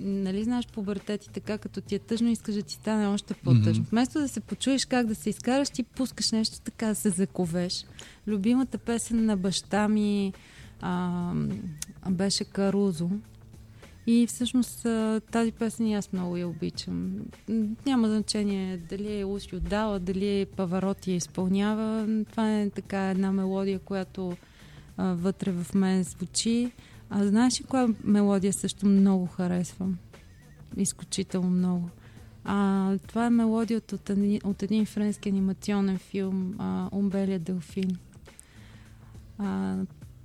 нали 0.00 0.44
знаеш 0.44 0.66
пубертет 0.66 1.24
и 1.24 1.28
така, 1.28 1.58
като 1.58 1.80
ти 1.80 1.94
е 1.94 1.98
тъжно, 1.98 2.28
искаш 2.28 2.54
да 2.54 2.62
ти 2.62 2.74
стане 2.74 3.06
още 3.06 3.34
по-тъжно. 3.34 3.84
Mm-hmm. 3.84 3.90
Вместо 3.90 4.18
да 4.18 4.28
се 4.28 4.40
почуеш 4.40 4.84
как 4.84 5.06
да 5.06 5.14
се 5.14 5.30
изкараш, 5.30 5.70
ти 5.70 5.82
пускаш 5.82 6.32
нещо 6.32 6.60
така 6.60 6.86
да 6.86 6.94
се 6.94 7.10
заковеш. 7.10 7.84
Любимата 8.26 8.78
песен 8.78 9.24
на 9.24 9.36
баща 9.36 9.88
ми, 9.88 10.32
а, 10.80 11.32
беше 12.10 12.44
Карузо. 12.44 13.10
И 14.10 14.26
всъщност 14.26 14.86
тази 15.30 15.52
песен 15.52 15.86
и 15.86 15.94
аз 15.94 16.12
много 16.12 16.36
я 16.36 16.48
обичам. 16.48 17.12
Няма 17.86 18.08
значение 18.08 18.76
дали 18.76 19.18
е 19.18 19.24
Луси 19.24 19.56
отдала, 19.56 19.98
дали 19.98 20.40
е 20.40 20.46
Павароти 20.46 21.12
изпълнява. 21.12 22.08
Това 22.30 22.60
е 22.60 22.70
така 22.70 23.10
една 23.10 23.32
мелодия, 23.32 23.78
която 23.78 24.36
а, 24.96 25.14
вътре 25.14 25.52
в 25.52 25.74
мен 25.74 26.02
звучи. 26.02 26.72
А 27.10 27.26
знаеш 27.26 27.60
ли 27.60 27.64
коя 27.64 27.88
мелодия 28.04 28.52
също 28.52 28.86
много 28.86 29.26
харесвам? 29.26 29.98
Изключително 30.76 31.50
много. 31.50 31.90
А, 32.44 32.98
това 33.06 33.26
е 33.26 33.30
мелодията 33.30 33.94
от, 33.94 34.10
от 34.44 34.62
един 34.62 34.86
френски 34.86 35.28
анимационен 35.28 35.98
филм 35.98 36.58
Умбелия 36.92 37.38
Делфин. 37.38 37.90
А, 39.38 39.76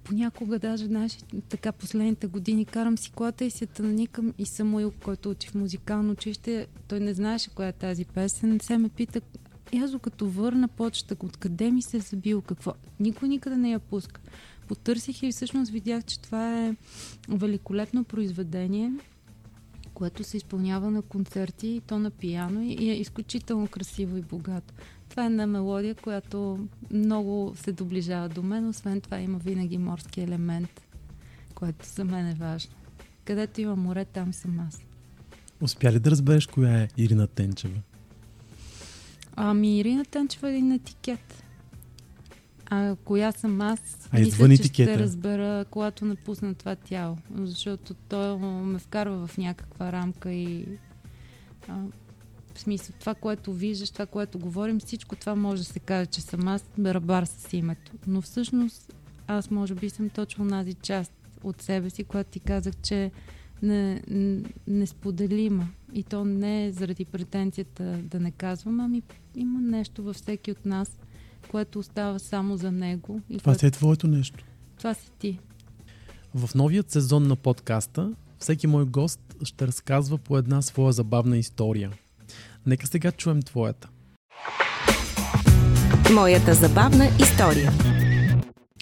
понякога 0.03 0.59
даже, 0.59 0.85
знаеш, 0.85 1.17
така 1.49 1.71
последните 1.71 2.27
години 2.27 2.65
карам 2.65 2.97
си 2.97 3.11
колата 3.11 3.45
и 3.45 3.51
се 3.51 3.65
тънаникам 3.65 4.33
и 4.37 4.45
Самуил, 4.45 4.91
който 5.03 5.29
учи 5.29 5.47
в 5.47 5.55
музикално 5.55 6.11
училище, 6.11 6.67
той 6.87 6.99
не 6.99 7.13
знаеше 7.13 7.49
коя 7.49 7.67
е 7.67 7.73
тази 7.73 8.05
песен. 8.05 8.59
Се 8.61 8.77
ме 8.77 8.89
пита, 8.89 9.21
и 9.71 9.77
аз 9.77 9.91
докато 9.91 10.29
върна 10.29 10.67
почта, 10.67 11.15
откъде 11.23 11.71
ми 11.71 11.81
се 11.81 11.97
е 11.97 11.99
забил, 11.99 12.41
какво. 12.41 12.73
Никой 12.99 13.29
никъде 13.29 13.57
не 13.57 13.71
я 13.71 13.79
пуска. 13.79 14.21
Потърсих 14.67 15.23
и 15.23 15.31
всъщност 15.31 15.71
видях, 15.71 16.03
че 16.03 16.19
това 16.19 16.59
е 16.59 16.75
великолепно 17.29 18.03
произведение, 18.03 18.91
което 19.93 20.23
се 20.23 20.37
изпълнява 20.37 20.91
на 20.91 21.01
концерти, 21.01 21.67
и 21.67 21.81
то 21.81 21.99
на 21.99 22.11
пияно 22.11 22.61
и 22.63 22.89
е 22.89 22.99
изключително 22.99 23.67
красиво 23.67 24.17
и 24.17 24.21
богато. 24.21 24.73
Това 25.13 25.23
е 25.23 25.25
една 25.25 25.47
мелодия, 25.47 25.95
която 25.95 26.67
много 26.91 27.53
се 27.55 27.71
доближава 27.71 28.29
до 28.29 28.43
мен. 28.43 28.67
Освен 28.67 29.01
това 29.01 29.19
има 29.19 29.37
винаги 29.37 29.77
морски 29.77 30.21
елемент, 30.21 30.81
който 31.55 31.85
за 31.85 32.05
мен 32.05 32.27
е 32.27 32.33
важно. 32.33 32.71
Където 33.25 33.61
има 33.61 33.75
море, 33.75 34.05
там 34.05 34.33
съм 34.33 34.59
аз. 34.59 34.81
Успя 35.61 35.91
ли 35.91 35.99
да 35.99 36.11
разбереш 36.11 36.47
коя 36.47 36.81
е 36.81 36.87
Ирина 36.97 37.27
Тенчева? 37.27 37.79
Ами 39.35 39.79
Ирина 39.79 40.05
Тенчева 40.05 40.49
е 40.49 40.51
един 40.51 40.71
етикет. 40.71 41.43
А 42.65 42.95
коя 43.03 43.31
съм 43.31 43.61
аз, 43.61 44.09
а 44.11 44.19
мисля, 44.19 44.47
че 44.47 44.53
етикета. 44.53 44.93
ще 44.93 45.03
разбера, 45.03 45.65
когато 45.71 46.05
напусна 46.05 46.53
това 46.53 46.75
тяло. 46.75 47.17
Защото 47.35 47.93
то 47.93 48.39
ме 48.39 48.79
вкарва 48.79 49.27
в 49.27 49.37
някаква 49.37 49.91
рамка 49.91 50.31
и 50.31 50.65
а, 51.67 51.75
в 52.55 52.59
смисъл, 52.59 52.95
това, 52.99 53.15
което 53.15 53.53
виждаш, 53.53 53.89
това, 53.89 54.05
което 54.05 54.39
говорим, 54.39 54.79
всичко 54.79 55.15
това 55.15 55.35
може 55.35 55.61
да 55.61 55.67
се 55.67 55.79
каже, 55.79 56.05
че 56.05 56.21
съм 56.21 56.47
аз 56.47 56.63
рабар 56.79 57.25
с 57.25 57.53
името. 57.53 57.91
Но 58.07 58.21
всъщност 58.21 58.93
аз 59.27 59.51
може 59.51 59.75
би 59.75 59.89
съм 59.89 60.09
точно 60.09 60.49
тази 60.49 60.73
част 60.73 61.11
от 61.43 61.61
себе 61.61 61.89
си, 61.89 62.03
която 62.03 62.31
ти 62.31 62.39
казах, 62.39 62.73
че 62.81 63.11
не, 63.61 64.01
несподелима. 64.67 65.67
И 65.93 66.03
то 66.03 66.25
не 66.25 66.65
е 66.65 66.71
заради 66.71 67.05
претенцията 67.05 67.83
да 67.83 68.19
не 68.19 68.31
казвам, 68.31 68.79
ами 68.79 69.01
има 69.35 69.61
нещо 69.61 70.03
във 70.03 70.15
всеки 70.15 70.51
от 70.51 70.65
нас, 70.65 70.97
което 71.51 71.79
остава 71.79 72.19
само 72.19 72.57
за 72.57 72.71
него. 72.71 73.21
И 73.29 73.37
това 73.37 73.51
което... 73.51 73.65
е 73.65 73.71
твоето 73.71 74.07
нещо. 74.07 74.45
Това 74.77 74.93
си 74.93 75.11
ти. 75.19 75.39
В 76.35 76.55
новият 76.55 76.91
сезон 76.91 77.27
на 77.27 77.35
подкаста 77.35 78.13
всеки 78.39 78.67
мой 78.67 78.85
гост 78.85 79.35
ще 79.43 79.67
разказва 79.67 80.17
по 80.17 80.37
една 80.37 80.61
своя 80.61 80.93
забавна 80.93 81.37
история. 81.37 81.91
Нека 82.65 82.87
сега 82.87 83.11
чуем 83.11 83.41
твоята. 83.41 83.89
Моята 86.13 86.53
забавна 86.53 87.05
история. 87.19 87.71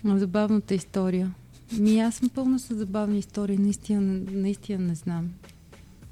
Забавната 0.06 0.76
история. 0.76 1.34
Ми 1.80 2.00
аз 2.00 2.16
съм 2.16 2.30
пълна 2.30 2.60
с 2.60 2.76
забавни 2.76 3.20
истории. 3.20 3.58
Наистина, 3.58 4.22
наистина 4.32 4.80
не 4.80 4.96
знам. 4.96 5.30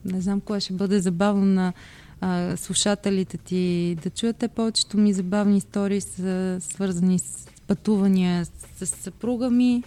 Не 0.05 0.22
знам 0.22 0.41
кое 0.41 0.59
ще 0.59 0.74
бъде 0.74 0.99
забавно 0.99 1.45
на 1.45 1.74
а, 2.22 2.57
слушателите 2.57 3.38
ти 3.38 3.97
да 4.03 4.09
чуете. 4.09 4.47
Повечето 4.47 4.97
ми 4.97 5.13
забавни 5.13 5.57
истории 5.57 6.01
са 6.01 6.57
свързани 6.59 7.20
с 7.20 7.47
пътувания 7.67 8.45
с, 8.45 8.86
с 8.86 8.95
съпруга 8.95 9.49
ми. 9.49 9.84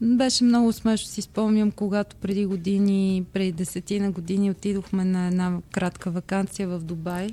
Беше 0.00 0.44
много 0.44 0.72
смешно, 0.72 1.08
си 1.08 1.22
спомням, 1.22 1.70
когато 1.70 2.16
преди 2.16 2.46
години, 2.46 3.24
преди 3.32 3.52
десетина 3.52 4.10
години 4.10 4.50
отидохме 4.50 5.04
на 5.04 5.26
една 5.26 5.58
кратка 5.72 6.10
вакансия 6.10 6.68
в 6.68 6.78
Дубай. 6.78 7.28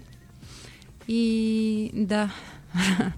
И 1.08 1.92
да, 1.94 2.32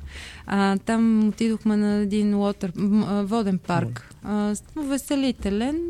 а, 0.47 0.77
там 0.77 1.27
отидохме 1.27 1.77
на 1.77 1.95
един 1.95 2.37
лотър, 2.37 2.71
воден 3.23 3.57
парк. 3.57 4.15
А, 4.23 4.55
веселителен. 4.75 5.81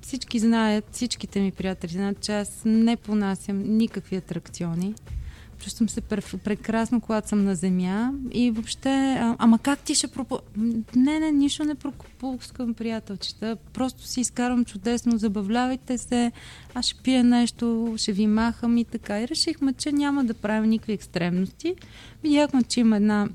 Всички 0.00 0.38
знаят, 0.38 0.84
всичките 0.92 1.40
ми 1.40 1.52
приятели 1.52 1.92
знаят, 1.92 2.20
че 2.20 2.32
аз 2.32 2.62
не 2.64 2.96
понасям 2.96 3.76
никакви 3.76 4.16
атракциони. 4.16 4.94
Чувствам 5.64 5.88
се 5.88 6.00
прекрасно, 6.00 7.00
когато 7.00 7.28
съм 7.28 7.44
на 7.44 7.54
земя 7.54 8.12
и 8.30 8.50
въобще, 8.50 9.16
а, 9.20 9.36
ама 9.38 9.58
как 9.58 9.78
ти 9.78 9.94
ще 9.94 10.08
пропу... 10.08 10.38
Не, 10.96 11.18
не, 11.18 11.32
нищо 11.32 11.64
не 11.64 11.74
пропускам, 11.74 12.74
приятелчета. 12.74 13.56
Просто 13.72 14.02
си 14.02 14.20
изкарвам 14.20 14.64
чудесно, 14.64 15.18
забавлявайте 15.18 15.98
се, 15.98 16.32
аз 16.74 16.86
ще 16.86 17.02
пия 17.02 17.24
нещо, 17.24 17.94
ще 17.96 18.12
ви 18.12 18.26
махам 18.26 18.78
и 18.78 18.84
така. 18.84 19.20
И 19.20 19.28
решихме, 19.28 19.72
че 19.72 19.92
няма 19.92 20.24
да 20.24 20.34
правим 20.34 20.70
никакви 20.70 20.92
екстремности. 20.92 21.74
Видяхме, 22.22 22.62
че 22.62 22.80
има 22.80 22.96
една 22.96 23.28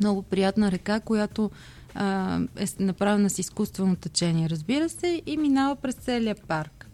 много 0.00 0.22
приятна 0.22 0.70
река, 0.70 1.00
която 1.00 1.50
а, 1.94 2.40
е 2.56 2.66
направена 2.80 3.30
с 3.30 3.38
изкуствено 3.38 3.96
течение, 3.96 4.50
разбира 4.50 4.88
се, 4.88 5.22
и 5.26 5.36
минава 5.36 5.76
през 5.76 5.94
целия 5.94 6.34
парк. 6.48 6.88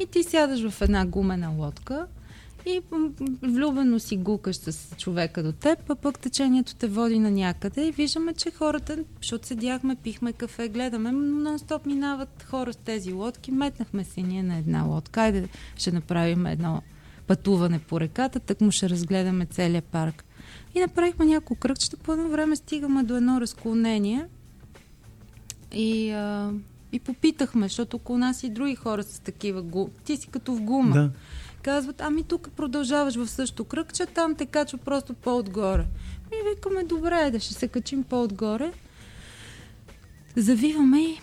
И 0.00 0.06
ти 0.06 0.22
сядаш 0.22 0.68
в 0.68 0.82
една 0.82 1.06
гумена 1.06 1.48
лодка 1.48 2.06
и 2.66 2.80
влюбено 3.42 4.00
си 4.00 4.16
гукаш 4.16 4.56
с 4.56 4.96
човека 4.96 5.42
до 5.42 5.52
теб, 5.52 5.90
а 5.90 5.94
пък 5.94 6.18
течението 6.18 6.74
те 6.74 6.88
води 6.88 7.18
на 7.18 7.30
някъде 7.30 7.86
и 7.86 7.92
виждаме, 7.92 8.34
че 8.34 8.50
хората, 8.50 8.98
защото 9.16 9.46
седяхме, 9.46 9.96
пихме 9.96 10.32
кафе, 10.32 10.68
гледаме, 10.68 11.12
но 11.12 11.50
нон-стоп 11.50 11.86
минават 11.86 12.46
хора 12.48 12.72
с 12.72 12.76
тези 12.76 13.12
лодки, 13.12 13.50
метнахме 13.50 14.04
се 14.04 14.22
ние 14.22 14.42
на 14.42 14.56
една 14.56 14.82
лодка, 14.82 15.20
айде 15.20 15.48
ще 15.76 15.92
направим 15.92 16.46
едно 16.46 16.82
пътуване 17.26 17.78
по 17.78 18.00
реката, 18.00 18.40
так 18.40 18.60
му 18.60 18.70
ще 18.70 18.88
разгледаме 18.88 19.46
целият 19.46 19.84
парк. 19.84 20.24
И 20.74 20.80
направихме 20.80 21.26
няколко 21.26 21.60
кръгчета, 21.60 21.96
по 21.96 22.12
едно 22.12 22.28
време 22.28 22.56
стигаме 22.56 23.02
до 23.02 23.16
едно 23.16 23.40
разклонение 23.40 24.26
и, 25.72 26.10
а, 26.10 26.52
и 26.92 27.00
попитахме, 27.00 27.68
защото 27.68 27.96
около 27.96 28.18
нас 28.18 28.42
и 28.42 28.50
други 28.50 28.74
хора 28.74 29.02
с 29.02 29.20
такива. 29.20 29.88
Ти 30.04 30.16
си 30.16 30.28
като 30.28 30.54
в 30.54 30.62
гума. 30.62 30.92
Да 30.92 31.10
казват, 31.66 32.00
ами 32.00 32.22
тук 32.22 32.50
продължаваш 32.56 33.14
в 33.16 33.26
същото 33.26 33.64
кръгче, 33.64 34.06
там 34.06 34.34
те 34.34 34.46
качва 34.46 34.78
просто 34.78 35.14
по-отгоре. 35.14 35.86
И 36.32 36.48
викаме, 36.48 36.84
добре, 36.84 37.30
да 37.30 37.40
ще 37.40 37.54
се 37.54 37.68
качим 37.68 38.04
по-отгоре. 38.04 38.72
Завиваме 40.36 41.00
и, 41.00 41.20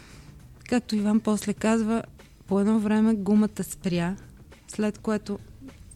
както 0.69 0.95
Иван 0.95 1.19
после 1.19 1.53
казва, 1.53 2.03
по 2.47 2.59
едно 2.59 2.79
време 2.79 3.13
гумата 3.13 3.63
спря, 3.63 4.15
след 4.67 4.97
което 4.97 5.39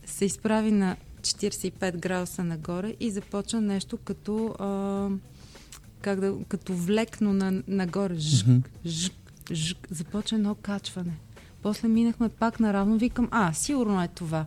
се 0.05 0.25
изправи 0.25 0.71
на 0.71 0.95
45 1.21 1.97
градуса 1.97 2.43
нагоре 2.43 2.95
и 2.99 3.11
започна 3.11 3.61
нещо 3.61 3.97
като, 3.97 4.55
а, 4.59 5.09
как 6.01 6.19
да, 6.19 6.35
като 6.47 6.73
влекно 6.73 7.33
на, 7.33 7.63
нагоре. 7.67 8.15
Жк, 8.15 8.47
mm-hmm. 8.47 8.87
жк, 8.87 9.13
жк, 9.53 9.87
започва 9.91 10.37
едно 10.37 10.55
качване. 10.55 11.17
После 11.67 11.87
минахме 11.87 12.29
пак 12.29 12.59
наравно, 12.59 12.97
викам, 12.97 13.27
а, 13.31 13.53
сигурно 13.53 14.03
е 14.03 14.07
това. 14.07 14.45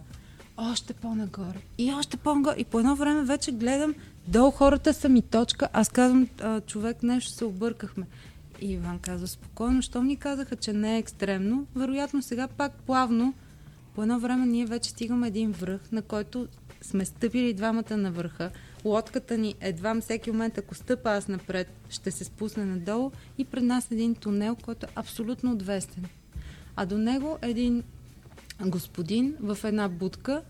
Още 0.57 0.93
по-нагоре. 0.93 1.59
И 1.79 1.93
още 1.93 2.17
по-нагоре. 2.17 2.55
И 2.59 2.65
по 2.65 2.79
едно 2.79 2.97
време 2.97 3.23
вече 3.23 3.53
гледам, 3.53 3.95
долу 4.29 4.51
хората 4.51 4.95
са 4.95 5.09
ми 5.09 5.23
точка. 5.23 5.69
Аз 5.73 5.89
казвам, 5.89 6.29
а, 6.43 6.61
човек, 6.61 7.03
нещо 7.03 7.33
се 7.33 7.45
объркахме. 7.45 8.07
И 8.61 8.73
Иван 8.73 8.99
казва, 8.99 9.29
спокойно, 9.29 9.83
щом 9.83 10.07
ни 10.07 10.17
казаха, 10.17 10.57
че 10.57 10.73
не 10.73 10.95
е 10.95 10.99
екстремно, 10.99 11.67
вероятно 11.75 12.23
сега 12.23 12.49
пак 12.49 12.73
плавно, 12.73 13.35
по 13.95 14.03
едно 14.03 14.19
време 14.19 14.47
ние 14.47 14.67
вече 14.67 14.91
стигаме 14.91 15.29
един 15.29 15.53
връх, 15.53 15.81
на 15.93 16.03
който 16.03 16.49
сме 16.83 17.05
стъпили 17.05 17.55
двамата 17.55 17.97
на 17.97 18.11
върха. 18.11 18.51
Лодката 18.85 19.39
ни 19.39 19.55
едва 19.61 20.01
всеки 20.01 20.31
момент, 20.31 20.59
ако 20.59 20.75
стъпа 20.75 21.11
аз 21.11 21.29
напред, 21.29 21.69
ще 21.91 22.11
се 22.11 22.25
спусне 22.25 22.65
надолу 22.65 23.11
и 23.39 23.45
пред 23.45 23.65
нас 23.65 23.91
един 23.91 24.15
тунел, 24.15 24.57
който 24.57 24.87
е 24.87 24.93
абсолютно 24.97 25.53
отвестен 25.53 26.05
а 26.81 26.87
до 26.87 26.99
него 26.99 27.39
един 27.43 27.83
господин 28.61 29.37
в 29.41 29.59
една 29.65 29.89
будка, 29.89 30.43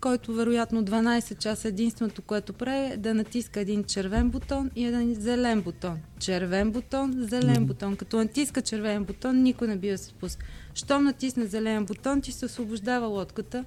който 0.00 0.32
вероятно 0.32 0.84
12 0.84 1.38
часа 1.38 1.68
единственото, 1.68 2.22
което 2.22 2.52
прави 2.52 2.92
е 2.92 2.96
да 2.96 3.14
натиска 3.14 3.60
един 3.60 3.84
червен 3.84 4.30
бутон 4.30 4.70
и 4.76 4.84
един 4.84 5.14
зелен 5.14 5.62
бутон. 5.62 5.98
Червен 6.18 6.70
бутон, 6.70 7.14
зелен 7.18 7.56
mm. 7.56 7.64
бутон. 7.64 7.96
Като 7.96 8.16
натиска 8.16 8.62
червен 8.62 9.04
бутон, 9.04 9.42
никой 9.42 9.68
не 9.68 9.76
бива 9.76 9.98
се 9.98 10.04
спуска. 10.04 10.46
Щом 10.74 11.04
натисне 11.04 11.46
зелен 11.46 11.84
бутон, 11.84 12.20
ти 12.20 12.32
се 12.32 12.44
освобождава 12.44 13.06
лодката. 13.06 13.64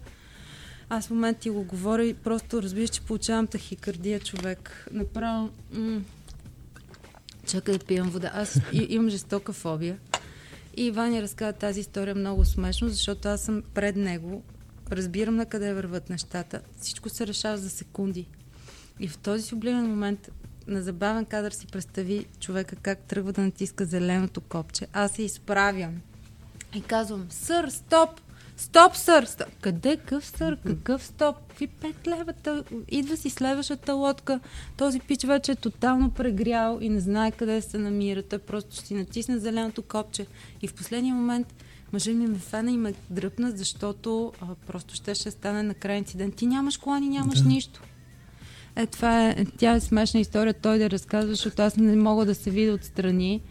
Аз 0.89 1.07
в 1.07 1.09
момента 1.09 1.39
ти 1.39 1.49
го 1.49 1.63
говоря 1.63 2.05
и 2.05 2.13
просто 2.13 2.61
разбираш, 2.61 2.89
че 2.89 3.01
получавам 3.01 3.47
тахикардия 3.47 4.19
човек. 4.19 4.87
Направо... 4.91 5.49
М- 5.73 6.01
Чакай 7.47 7.77
да 7.77 7.85
пием 7.85 8.09
вода. 8.09 8.31
Аз 8.33 8.59
имам 8.89 9.09
жестока 9.09 9.53
фобия. 9.53 9.97
И 10.79 10.91
Ваня 10.91 11.21
разказа 11.21 11.53
тази 11.53 11.79
история 11.79 12.15
много 12.15 12.45
смешно, 12.45 12.89
защото 12.89 13.27
аз 13.27 13.41
съм 13.41 13.63
пред 13.73 13.95
него, 13.95 14.43
разбирам 14.91 15.35
на 15.35 15.45
къде 15.45 15.73
върват 15.73 16.09
нещата. 16.09 16.61
Всичко 16.81 17.09
се 17.09 17.27
решава 17.27 17.57
за 17.57 17.69
секунди. 17.69 18.27
И 18.99 19.07
в 19.07 19.17
този 19.17 19.43
сублимен 19.43 19.89
момент 19.89 20.29
на 20.67 20.81
забавен 20.81 21.25
кадър 21.25 21.51
си 21.51 21.67
представи 21.67 22.25
човека 22.39 22.75
как 22.75 22.99
тръгва 22.99 23.33
да 23.33 23.41
натиска 23.41 23.85
зеленото 23.85 24.41
копче. 24.41 24.87
Аз 24.93 25.11
се 25.11 25.23
изправям 25.23 26.01
и 26.75 26.81
казвам, 26.81 27.27
сър, 27.29 27.69
стоп! 27.69 28.09
Стоп, 28.59 28.95
сър! 28.95 29.23
Стоп. 29.23 29.47
Къде 29.61 29.97
къв 29.97 30.25
сър? 30.25 30.57
Какъв 30.67 31.03
стоп? 31.03 31.35
Какви 31.47 31.67
пет 31.67 32.07
лева? 32.07 32.33
Та, 32.33 32.63
идва 32.89 33.17
си 33.17 33.29
следващата 33.29 33.93
лодка. 33.93 34.39
Този 34.77 34.99
пич 34.99 35.23
вече 35.23 35.51
е 35.51 35.55
тотално 35.55 36.11
прегрял 36.11 36.77
и 36.81 36.89
не 36.89 36.99
знае 36.99 37.31
къде 37.31 37.61
се 37.61 37.77
намира. 37.77 38.23
Той 38.23 38.39
просто 38.39 38.75
ще 38.75 38.85
си 38.85 38.93
натисне 38.93 39.37
зеленото 39.37 39.81
копче. 39.81 40.25
И 40.61 40.67
в 40.67 40.73
последния 40.73 41.15
момент 41.15 41.53
мъжът 41.93 42.15
ми 42.15 42.27
ме 42.27 42.37
фана 42.37 42.71
и 42.71 42.77
ме 42.77 42.93
дръпна, 43.09 43.51
защото 43.51 44.33
а, 44.41 44.45
просто 44.67 44.95
ще 44.95 45.15
ще 45.15 45.31
стане 45.31 45.63
на 45.63 45.73
край 45.73 45.97
инцидент. 45.97 46.35
Ти 46.35 46.47
нямаш 46.47 46.77
колани, 46.77 47.09
нямаш 47.09 47.41
да. 47.41 47.49
нищо. 47.49 47.81
Е, 48.75 48.85
това 48.85 49.29
е, 49.29 49.45
тя 49.57 49.71
е 49.71 49.79
смешна 49.79 50.19
история, 50.19 50.53
той 50.53 50.77
да 50.77 50.89
разказва, 50.89 51.31
защото 51.31 51.61
аз 51.61 51.77
не 51.77 51.95
мога 51.95 52.25
да 52.25 52.35
се 52.35 52.51
видя 52.51 52.73
отстрани 52.73 53.41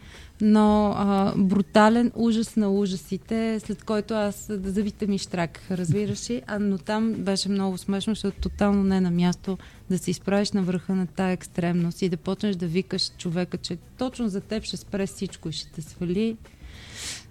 но 0.41 0.93
а, 0.97 1.35
брутален 1.37 2.13
ужас 2.15 2.57
на 2.57 2.71
ужасите, 2.71 3.61
след 3.61 3.85
който 3.85 4.15
аз 4.15 4.47
зъбите 4.49 5.07
ми 5.07 5.19
штракаха, 5.19 5.77
разбираш 5.79 6.31
ли? 6.31 6.43
Но 6.61 6.79
там 6.79 7.15
беше 7.15 7.49
много 7.49 7.79
смешно, 7.79 8.15
защото 8.15 8.41
тотално 8.41 8.85
не 8.85 8.97
е 8.97 9.01
на 9.01 9.11
място 9.11 9.59
да 9.91 9.99
се 9.99 10.11
изправиш 10.11 10.53
на 10.53 10.63
върха 10.63 10.95
на 10.95 11.07
тая 11.07 11.33
екстремност 11.33 12.03
и 12.03 12.09
да 12.09 12.17
почнеш 12.17 12.57
да 12.57 12.67
викаш 12.67 13.11
човека, 13.19 13.59
че 13.59 13.77
точно 13.99 14.29
за 14.29 14.41
теб 14.41 14.65
ще 14.65 14.77
спре 14.77 15.07
всичко 15.07 15.49
и 15.49 15.53
ще 15.53 15.73
те 15.73 15.83
свали. 15.83 16.37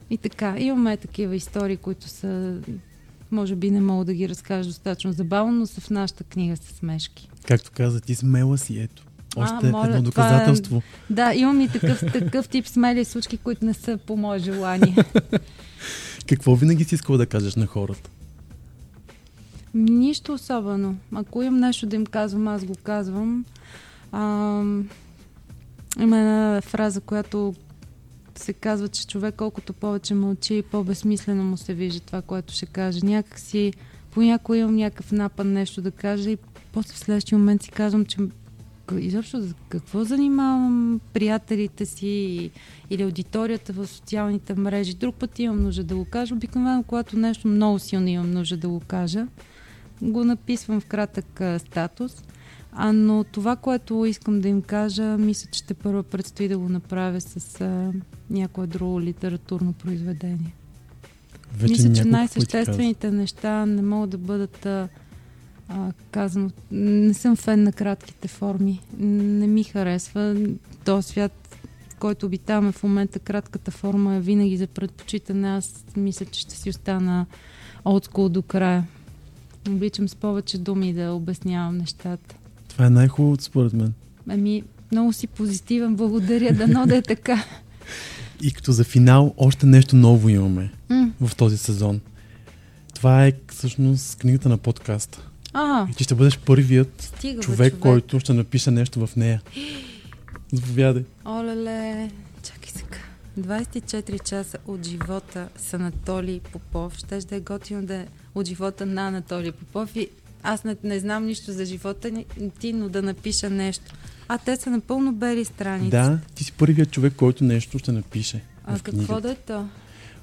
И 0.10 0.18
така, 0.18 0.56
имаме 0.60 0.98
такива 0.98 1.36
истории, 1.36 1.78
които 1.78 2.08
са 2.08 2.62
може 3.32 3.56
би 3.56 3.72
не 3.72 3.82
мога 3.82 4.06
да 4.06 4.14
ги 4.14 4.30
разкажа 4.30 4.70
достатъчно 4.70 5.12
забавно, 5.12 5.52
но 5.52 5.66
са 5.66 5.82
в 5.82 5.90
нашата 5.90 6.24
книга 6.24 6.58
с 6.58 6.62
смешки. 6.62 7.30
Както 7.48 7.72
каза, 7.72 8.02
ти 8.02 8.16
смела 8.16 8.58
си, 8.58 8.80
ето. 8.80 9.07
Още 9.38 9.68
а, 9.68 9.72
моля, 9.72 9.88
едно 9.88 10.02
доказателство. 10.02 10.78
Е, 10.78 11.14
да, 11.14 11.34
имам 11.34 11.62
и 11.62 11.70
такъв, 11.70 12.04
такъв 12.14 12.50
тип 12.50 12.68
смели 12.68 13.06
случки, 13.06 13.38
които 13.38 13.66
не 13.66 13.74
са 13.74 13.98
по 13.98 14.18
мое 14.18 14.40
желание. 14.40 14.96
Какво 16.28 16.56
винаги 16.56 16.84
си 16.84 16.96
искала 16.96 17.18
да 17.18 17.26
кажеш 17.26 17.56
на 17.56 17.66
хората? 17.66 18.10
Нищо 19.74 20.34
особено. 20.34 20.96
Ако 21.16 21.44
имам 21.44 21.60
нещо 21.60 21.86
да 21.86 21.96
им 21.96 22.06
казвам, 22.06 22.48
аз 22.48 22.66
го 22.66 22.74
казвам. 22.84 23.46
А, 24.12 24.22
има 26.00 26.18
една 26.18 26.62
фраза, 26.62 27.02
която 27.02 27.54
се 28.36 28.54
казва, 28.54 28.88
че 28.88 29.08
човек 29.08 29.36
колкото 29.38 29.74
повече 29.74 30.14
мълчи, 30.14 30.64
по-безсмислено 30.72 31.44
му 31.44 31.58
се 31.58 31.74
вижда 31.74 32.00
това, 32.00 32.22
което 32.22 32.54
ще 32.54 32.66
каже. 32.66 33.00
Някак 33.04 33.40
си, 33.40 33.74
понякога 34.12 34.58
имам 34.58 34.76
някакъв 34.76 35.12
напад 35.12 35.48
нещо 35.48 35.82
да 35.82 35.92
кажа 35.92 36.30
и 36.30 36.38
после 36.72 36.94
в 36.94 37.00
следващия 37.00 37.38
момент 37.38 37.64
си 37.64 37.72
казвам, 37.72 38.06
че 38.06 38.18
изобщо 38.96 39.42
за 39.42 39.54
какво 39.70 40.04
занимавам 40.04 41.02
приятелите 41.14 41.86
си 41.86 42.52
или 42.90 43.04
аудиторията 43.04 43.74
в 43.74 43.88
социалните 43.88 44.56
мрежи. 44.56 44.94
Друг 44.94 45.16
път 45.16 45.40
имам 45.40 45.64
нужда 45.64 45.84
да 45.84 45.96
го 45.96 46.06
кажа. 46.06 46.36
Обикновено, 46.36 46.84
когато 46.84 47.18
нещо 47.18 47.48
много 47.48 47.80
силно 47.80 48.08
имам 48.08 48.32
нужда 48.32 48.58
да 48.58 48.70
го 48.70 48.80
кажа, 48.80 49.28
го 50.02 50.24
написвам 50.24 50.82
в 50.82 50.86
кратък 50.86 51.42
а, 51.42 51.60
статус. 51.60 52.24
А, 52.72 52.94
но 52.94 53.24
това, 53.24 53.56
което 53.56 54.06
искам 54.06 54.42
да 54.42 54.48
им 54.48 54.62
кажа, 54.62 55.18
мисля, 55.18 55.50
че 55.52 55.64
те 55.64 55.74
първо 55.74 56.04
предстои 56.04 56.48
да 56.48 56.58
го 56.58 56.70
направя 56.70 57.22
с 57.22 57.62
а, 57.62 57.92
някое 58.30 58.68
друго 58.68 59.02
литературно 59.02 59.74
произведение. 59.74 60.54
Вече 61.54 61.72
мисля, 61.72 61.94
че 61.94 62.06
най-съществените 62.06 63.12
неща 63.12 63.66
не 63.66 63.82
могат 63.82 64.10
да 64.10 64.18
бъдат 64.18 64.66
а, 64.66 64.88
а, 65.70 65.92
казано. 66.12 66.50
Не 66.72 67.14
съм 67.14 67.36
фен 67.36 67.64
на 67.64 67.74
кратките 67.74 68.28
форми. 68.28 68.82
Не 68.98 69.48
ми 69.48 69.64
харесва. 69.64 70.36
Този 70.86 71.08
свят, 71.08 71.58
в 71.90 71.96
който 71.96 72.26
обитаваме 72.26 72.72
в 72.72 72.84
момента, 72.84 73.20
кратката 73.20 73.72
форма 73.72 74.16
е 74.16 74.20
винаги 74.20 74.58
за 74.58 74.68
предпочитане. 74.68 75.50
Аз 75.50 75.86
мисля, 75.98 76.26
че 76.26 76.40
ще 76.40 76.56
си 76.56 76.70
остана 76.70 77.26
отскул 77.86 78.30
до 78.30 78.42
края. 78.42 78.88
Обичам 79.70 80.10
с 80.10 80.16
повече 80.16 80.58
думи 80.58 80.94
да 80.94 81.12
обяснявам 81.12 81.78
нещата. 81.78 82.36
Това 82.70 82.86
е 82.86 82.90
най-хубавото 82.90 83.44
според 83.44 83.74
мен. 83.74 83.94
Ами, 84.30 84.64
много 84.92 85.14
си 85.14 85.28
позитивен, 85.28 85.96
благодаря, 85.96 86.54
дано 86.54 86.86
да 86.86 86.98
е 86.98 87.02
така. 87.02 87.46
И 88.42 88.52
като 88.52 88.72
за 88.72 88.84
финал, 88.84 89.34
още 89.38 89.66
нещо 89.66 89.96
ново 89.96 90.30
имаме 90.30 90.72
М, 90.90 91.12
в 91.22 91.36
този 91.36 91.58
сезон. 91.58 92.00
Това 92.96 93.26
е 93.26 93.34
всъщност 93.52 94.18
книгата 94.18 94.50
на 94.50 94.58
подкаста. 94.58 95.30
А, 95.60 95.88
И 95.92 95.96
ти 95.96 96.04
ще 96.04 96.16
бъдеш 96.16 96.40
първият 96.40 97.02
стига, 97.02 97.38
бе, 97.38 97.44
човек, 97.44 97.76
който 97.80 98.20
ще 98.20 98.34
напише 98.34 98.72
нещо 98.72 99.08
в 99.08 99.16
нея. 99.16 99.42
Заповядай. 100.54 101.04
Олеле, 101.26 102.12
чакай 102.44 102.70
сега. 102.70 102.98
24 103.40 104.24
часа 104.24 104.58
от 104.68 104.86
живота 104.86 105.48
с 105.58 105.74
Анатолий 105.74 106.40
Попов. 106.40 106.98
Ще 106.98 107.18
да 107.18 107.36
е 107.36 107.40
готино 107.40 107.86
да 107.86 107.96
е 107.96 108.06
от 108.36 108.48
живота 108.48 108.86
на 108.86 109.08
Анатолий 109.08 109.52
Попов 109.52 109.96
и 109.96 110.08
аз 110.44 110.64
не, 110.64 110.76
не 110.84 111.00
знам 111.00 111.26
нищо 111.26 111.52
за 111.52 111.66
живота 111.66 112.12
ти, 112.60 112.74
но 112.74 112.90
да 112.90 113.02
напиша 113.02 113.50
нещо. 113.50 113.94
А 114.28 114.38
те 114.38 114.56
са 114.56 114.70
напълно 114.70 115.14
бели 115.14 115.46
страници. 115.46 115.90
Да, 115.92 116.20
ти 116.36 116.44
си 116.44 116.52
първият 116.52 116.92
човек, 116.92 117.14
който 117.18 117.44
нещо 117.44 117.80
ще 117.80 117.92
напише 117.92 118.42
а 118.68 118.80
какво 118.80 119.22
да 119.22 119.32
е 119.32 119.36
то? 119.36 119.66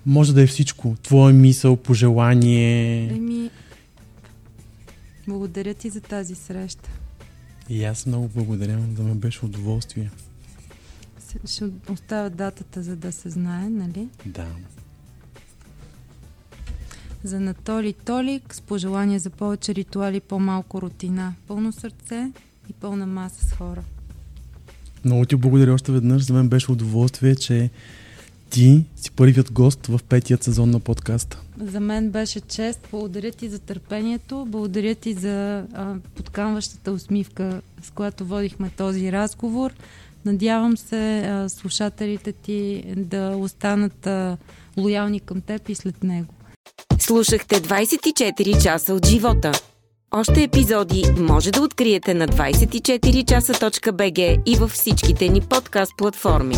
Може 0.07 0.35
да 0.35 0.43
е 0.43 0.47
всичко. 0.47 0.97
Твоя 1.03 1.35
мисъл, 1.35 1.77
пожелание. 1.77 3.09
Еми, 3.09 3.51
благодаря 5.29 5.75
ти 5.75 5.91
за 5.91 6.01
тази 6.01 6.35
среща. 6.35 6.91
И 7.69 7.85
аз 7.85 8.07
много 8.07 8.29
благодаря, 8.29 8.77
да 8.77 9.03
ме 9.03 9.15
беше 9.15 9.45
удоволствие. 9.45 10.11
Ще 11.47 11.71
оставя 11.91 12.31
датата, 12.31 12.83
за 12.83 12.97
да 12.97 13.13
се 13.13 13.31
знае, 13.31 13.69
нали? 13.69 14.09
Да. 14.27 14.47
За 17.25 17.37
Анатолий 17.37 17.93
Толик 17.93 18.55
с 18.55 18.61
пожелание 18.61 19.19
за 19.19 19.31
повече 19.31 19.75
ритуали, 19.75 20.21
по-малко 20.21 20.83
рутина. 20.83 21.35
Пълно 21.47 21.73
сърце 21.73 22.33
и 22.71 22.73
пълна 22.73 23.07
маса 23.07 23.47
с 23.47 23.53
хора. 23.53 23.83
Много 25.05 25.25
ти 25.25 25.37
благодаря 25.37 25.75
още 25.75 25.93
веднъж. 25.93 26.23
За 26.23 26.33
мен 26.33 26.49
беше 26.49 26.73
удоволствие, 26.73 27.37
че 27.37 27.71
ти 28.51 28.85
си 28.97 29.11
първият 29.11 29.53
гост 29.53 29.87
в 29.87 30.01
петият 30.09 30.43
сезон 30.43 30.71
на 30.71 30.81
подкаста. 30.81 31.41
За 31.61 31.81
мен 31.81 32.11
беше 32.11 32.41
чест. 32.41 32.89
Благодаря 32.91 33.31
ти 33.31 33.49
за 33.49 33.59
търпението. 33.59 34.47
Благодаря 34.49 34.95
ти 34.95 35.15
за 35.15 35.65
а, 35.75 35.95
подканващата 36.15 36.93
усмивка, 36.93 37.61
с 37.83 37.91
която 37.91 38.25
водихме 38.25 38.71
този 38.77 39.13
разговор. 39.13 39.73
Надявам 40.25 40.77
се 40.77 41.19
а, 41.19 41.49
слушателите 41.49 42.33
ти 42.33 42.85
да 42.97 43.37
останат 43.37 44.07
а, 44.07 44.37
лоялни 44.77 45.21
към 45.21 45.41
теб 45.41 45.69
и 45.69 45.75
след 45.75 46.05
него. 46.05 46.35
Слушахте 46.99 47.55
24 47.55 48.63
часа 48.63 48.95
от 48.95 49.07
живота. 49.07 49.53
Още 50.11 50.43
епизоди 50.43 51.05
може 51.19 51.51
да 51.51 51.63
откриете 51.63 52.15
на 52.15 52.29
24часа.bg 52.29 54.43
и 54.47 54.57
във 54.57 54.71
всичките 54.71 55.29
ни 55.29 55.41
подкаст 55.41 55.93
платформи. 55.97 56.57